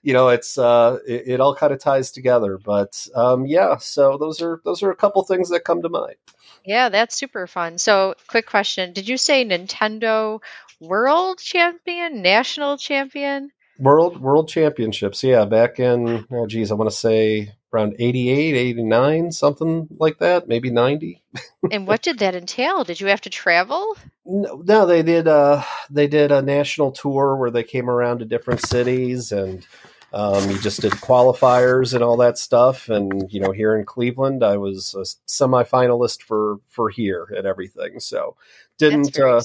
you 0.03 0.13
know, 0.13 0.29
it's 0.29 0.59
uh, 0.59 0.99
it, 1.07 1.23
it 1.25 1.41
all 1.41 1.55
kind 1.55 1.73
of 1.73 1.79
ties 1.79 2.11
together. 2.11 2.59
But 2.63 3.07
um, 3.15 3.47
yeah, 3.47 3.77
so 3.77 4.17
those 4.17 4.41
are 4.41 4.61
those 4.63 4.83
are 4.83 4.91
a 4.91 4.95
couple 4.95 5.23
things 5.23 5.49
that 5.49 5.65
come 5.65 5.81
to 5.81 5.89
mind. 5.89 6.15
Yeah, 6.63 6.89
that's 6.89 7.15
super 7.17 7.47
fun. 7.47 7.79
So, 7.79 8.13
quick 8.27 8.45
question: 8.45 8.93
Did 8.93 9.09
you 9.09 9.17
say 9.17 9.43
Nintendo 9.43 10.39
World 10.79 11.39
Champion, 11.39 12.21
National 12.21 12.77
Champion? 12.77 13.49
World 13.79 14.21
World 14.21 14.47
Championships, 14.47 15.23
yeah, 15.23 15.45
back 15.45 15.79
in 15.79 16.27
oh 16.31 16.45
geez, 16.45 16.71
I 16.71 16.75
want 16.75 16.91
to 16.91 16.95
say 16.95 17.53
around 17.73 17.95
88, 17.99 18.55
89, 18.55 19.31
something 19.31 19.87
like 19.97 20.19
that, 20.19 20.47
maybe 20.47 20.69
90. 20.69 21.21
and 21.71 21.87
what 21.87 22.01
did 22.01 22.19
that 22.19 22.35
entail? 22.35 22.83
Did 22.83 23.01
you 23.01 23.07
have 23.07 23.21
to 23.21 23.29
travel? 23.29 23.97
No, 24.25 24.61
no 24.65 24.85
they 24.85 25.03
did 25.03 25.27
uh 25.27 25.63
they 25.89 26.07
did 26.07 26.31
a 26.31 26.41
national 26.41 26.91
tour 26.91 27.35
where 27.35 27.51
they 27.51 27.63
came 27.63 27.89
around 27.89 28.19
to 28.19 28.25
different 28.25 28.61
cities 28.61 29.31
and 29.31 29.65
um, 30.13 30.47
you 30.51 30.59
just 30.59 30.81
did 30.81 30.91
qualifiers 30.91 31.95
and 31.95 32.03
all 32.03 32.17
that 32.17 32.37
stuff. 32.37 32.87
And 32.87 33.31
you 33.31 33.39
know, 33.39 33.51
here 33.51 33.75
in 33.75 33.83
Cleveland, 33.83 34.43
I 34.43 34.57
was 34.57 34.93
a 34.95 35.01
semifinalist 35.29 36.21
for 36.21 36.57
for 36.67 36.89
here 36.89 37.27
and 37.35 37.47
everything. 37.47 37.99
So 37.99 38.37
didn't 38.77 39.19
uh, 39.19 39.41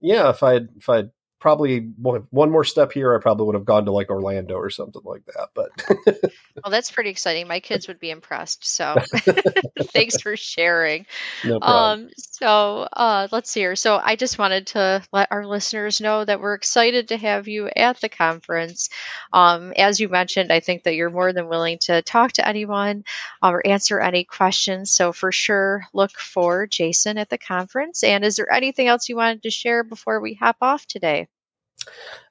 yeah, 0.00 0.30
if 0.30 0.42
I 0.42 0.54
had 0.54 0.68
if 0.78 0.88
I 0.88 0.96
had 0.96 1.10
probably 1.40 1.80
one 2.00 2.50
more 2.50 2.64
step 2.64 2.92
here, 2.92 3.14
I 3.14 3.20
probably 3.20 3.46
would 3.46 3.54
have 3.54 3.64
gone 3.64 3.84
to 3.84 3.92
like 3.92 4.10
Orlando 4.10 4.54
or 4.54 4.70
something 4.70 5.02
like 5.04 5.24
that. 5.26 5.48
But 5.54 6.32
well, 6.62 6.70
that's 6.70 6.90
pretty 6.90 7.10
exciting. 7.10 7.48
My 7.48 7.60
kids 7.60 7.88
would 7.88 7.98
be 7.98 8.10
impressed. 8.10 8.66
So 8.66 8.96
thanks 9.92 10.20
for 10.20 10.36
sharing. 10.36 11.06
No 11.44 11.58
um, 11.60 12.10
so 12.16 12.88
uh, 12.92 13.28
let's 13.30 13.50
see 13.50 13.60
here. 13.60 13.76
So 13.76 14.00
I 14.02 14.16
just 14.16 14.38
wanted 14.38 14.68
to 14.68 15.02
let 15.12 15.28
our 15.30 15.46
listeners 15.46 16.00
know 16.00 16.24
that 16.24 16.40
we're 16.40 16.54
excited 16.54 17.08
to 17.08 17.16
have 17.16 17.48
you 17.48 17.68
at 17.68 18.00
the 18.00 18.08
conference. 18.08 18.88
Um, 19.32 19.72
as 19.76 20.00
you 20.00 20.08
mentioned, 20.08 20.52
I 20.52 20.60
think 20.60 20.84
that 20.84 20.94
you're 20.94 21.10
more 21.10 21.32
than 21.32 21.48
willing 21.48 21.78
to 21.82 22.02
talk 22.02 22.32
to 22.32 22.46
anyone 22.46 23.04
um, 23.42 23.54
or 23.54 23.66
answer 23.66 24.00
any 24.00 24.24
questions. 24.24 24.90
So 24.90 25.12
for 25.12 25.32
sure, 25.32 25.84
look 25.92 26.12
for 26.12 26.66
Jason 26.66 27.18
at 27.18 27.28
the 27.28 27.38
conference. 27.38 28.04
And 28.04 28.24
is 28.24 28.36
there 28.36 28.52
anything 28.52 28.88
else 28.88 29.08
you 29.08 29.16
wanted 29.16 29.42
to 29.42 29.50
share 29.50 29.84
before 29.84 30.20
we 30.20 30.34
hop 30.34 30.56
off 30.60 30.86
today? 30.86 31.28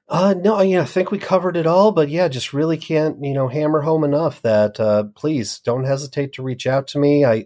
Uh, 0.09 0.33
no, 0.37 0.61
yeah, 0.61 0.81
I 0.81 0.85
think 0.85 1.11
we 1.11 1.17
covered 1.17 1.57
it 1.57 1.67
all, 1.67 1.91
but 1.91 2.07
yeah, 2.07 2.29
just 2.29 2.53
really 2.53 2.77
can't, 2.77 3.21
you 3.21 3.33
know, 3.33 3.49
hammer 3.49 3.81
home 3.81 4.05
enough 4.05 4.41
that, 4.41 4.79
uh, 4.79 5.03
please 5.15 5.59
don't 5.59 5.83
hesitate 5.83 6.31
to 6.33 6.43
reach 6.43 6.65
out 6.65 6.87
to 6.89 6.99
me. 6.99 7.25
I, 7.25 7.45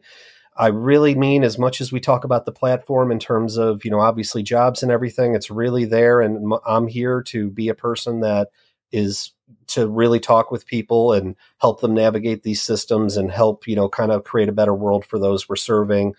I 0.55 0.67
really 0.67 1.15
mean 1.15 1.43
as 1.43 1.57
much 1.57 1.81
as 1.81 1.91
we 1.91 1.99
talk 1.99 2.23
about 2.23 2.45
the 2.45 2.51
platform 2.51 3.11
in 3.11 3.17
terms 3.17 3.57
of, 3.57 3.83
you 3.83 3.89
know, 3.89 3.99
obviously 3.99 4.43
jobs 4.43 4.83
and 4.83 4.91
everything, 4.91 5.33
it's 5.33 5.49
really 5.49 5.85
there. 5.85 6.21
And 6.21 6.53
I'm 6.67 6.87
here 6.87 7.23
to 7.23 7.49
be 7.49 7.69
a 7.69 7.73
person 7.75 8.19
that 8.19 8.49
is 8.91 9.31
to 9.67 9.87
really 9.87 10.19
talk 10.19 10.51
with 10.51 10.67
people 10.67 11.13
and 11.13 11.35
help 11.59 11.81
them 11.81 11.95
navigate 11.95 12.43
these 12.43 12.61
systems 12.61 13.17
and 13.17 13.31
help, 13.31 13.65
you 13.65 13.75
know, 13.75 13.89
kind 13.89 14.11
of 14.11 14.23
create 14.23 14.49
a 14.49 14.53
better 14.53 14.75
world 14.75 15.03
for 15.03 15.17
those 15.17 15.49
we're 15.49 15.55
serving. 15.55 16.13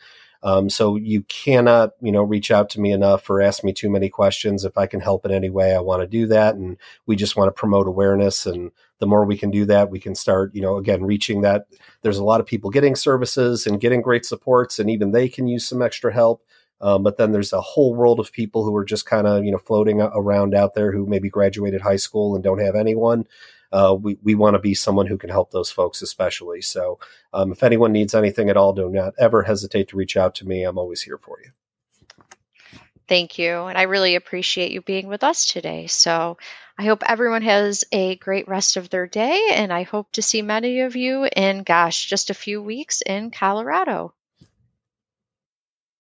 Um, 0.45 0.69
so 0.69 0.97
you 0.97 1.23
cannot, 1.23 1.91
you 2.01 2.11
know, 2.11 2.23
reach 2.23 2.51
out 2.51 2.69
to 2.71 2.81
me 2.81 2.91
enough 2.91 3.31
or 3.31 3.41
ask 3.41 3.63
me 3.63 3.73
too 3.73 3.89
many 3.89 4.09
questions. 4.09 4.65
If 4.65 4.77
I 4.77 4.87
can 4.87 5.01
help 5.01 5.25
in 5.25 5.31
any 5.31 5.51
way, 5.51 5.75
I 5.75 5.81
want 5.81 6.03
to 6.03 6.07
do 6.07 6.27
that. 6.27 6.57
And 6.57 6.77
we 7.07 7.15
just 7.15 7.37
want 7.37 7.49
to 7.49 7.53
promote 7.53 7.87
awareness. 7.87 8.45
And 8.45 8.73
the 8.99 9.07
more 9.07 9.25
we 9.25 9.37
can 9.37 9.51
do 9.51 9.65
that, 9.67 9.91
we 9.91 10.01
can 10.01 10.15
start, 10.15 10.55
you 10.55 10.61
know, 10.61 10.77
again, 10.77 11.05
reaching 11.05 11.43
that. 11.43 11.67
There's 12.03 12.19
a 12.19 12.25
lot 12.25 12.41
of 12.41 12.47
people 12.47 12.71
getting 12.71 12.97
services 12.97 13.67
and 13.67 13.81
getting 13.81 14.03
great 14.03 14.25
supports, 14.25 14.79
and 14.79 14.91
even 14.91 15.13
they 15.13 15.29
can 15.29 15.47
use 15.47 15.67
some 15.67 15.83
extra 15.83 16.13
help. 16.13 16.45
Um, 16.81 17.05
but 17.05 17.17
then 17.17 17.31
there's 17.31 17.53
a 17.53 17.61
whole 17.61 17.95
world 17.95 18.19
of 18.19 18.33
people 18.33 18.65
who 18.65 18.75
are 18.75 18.85
just 18.85 19.07
kind 19.07 19.29
of, 19.29 19.45
you 19.45 19.53
know, 19.53 19.59
floating 19.59 20.01
around 20.01 20.53
out 20.53 20.75
there 20.75 20.91
who 20.91 21.07
maybe 21.07 21.31
graduated 21.31 21.81
high 21.81 21.97
school 21.97 22.35
and 22.35 22.43
don't 22.43 22.59
have 22.59 22.75
anyone 22.75 23.25
uh, 23.73 23.97
we, 23.99 24.19
we 24.23 24.35
want 24.35 24.55
to 24.55 24.61
be 24.61 24.75
someone 24.75 25.07
who 25.07 25.19
can 25.19 25.31
help 25.31 25.51
those 25.51 25.71
folks, 25.71 26.03
especially. 26.03 26.61
So, 26.61 26.99
um, 27.33 27.53
if 27.53 27.63
anyone 27.63 27.93
needs 27.93 28.15
anything 28.15 28.51
at 28.51 28.57
all, 28.57 28.73
do 28.73 28.89
not 28.89 29.15
ever 29.19 29.43
hesitate 29.43 29.89
to 29.89 29.97
reach 29.97 30.17
out 30.17 30.35
to 30.37 30.47
me. 30.47 30.65
I'm 30.65 30.79
always 30.79 31.03
here 31.03 31.19
for 31.19 31.39
you. 31.43 31.51
Thank 33.09 33.39
you. 33.39 33.65
And 33.65 33.77
I 33.77 33.83
really 33.83 34.15
appreciate 34.15 34.73
you 34.73 34.81
being 34.81 35.07
with 35.07 35.25
us 35.25 35.47
today. 35.47 35.87
So 35.87 36.39
I 36.79 36.85
hope 36.85 37.03
everyone 37.07 37.43
has 37.43 37.85
a 37.93 38.17
great 38.17 38.49
rest 38.49 38.77
of 38.77 38.89
their 38.89 39.07
day. 39.07 39.51
And 39.53 39.73
I 39.73 39.83
hope 39.83 40.13
to 40.13 40.23
see 40.23 40.41
many 40.41 40.81
of 40.81 40.97
you 40.97 41.29
in, 41.37 41.63
gosh, 41.63 42.07
just 42.07 42.31
a 42.31 42.35
few 42.35 42.63
weeks 42.63 43.03
in 43.05 43.31
Colorado. 43.31 44.15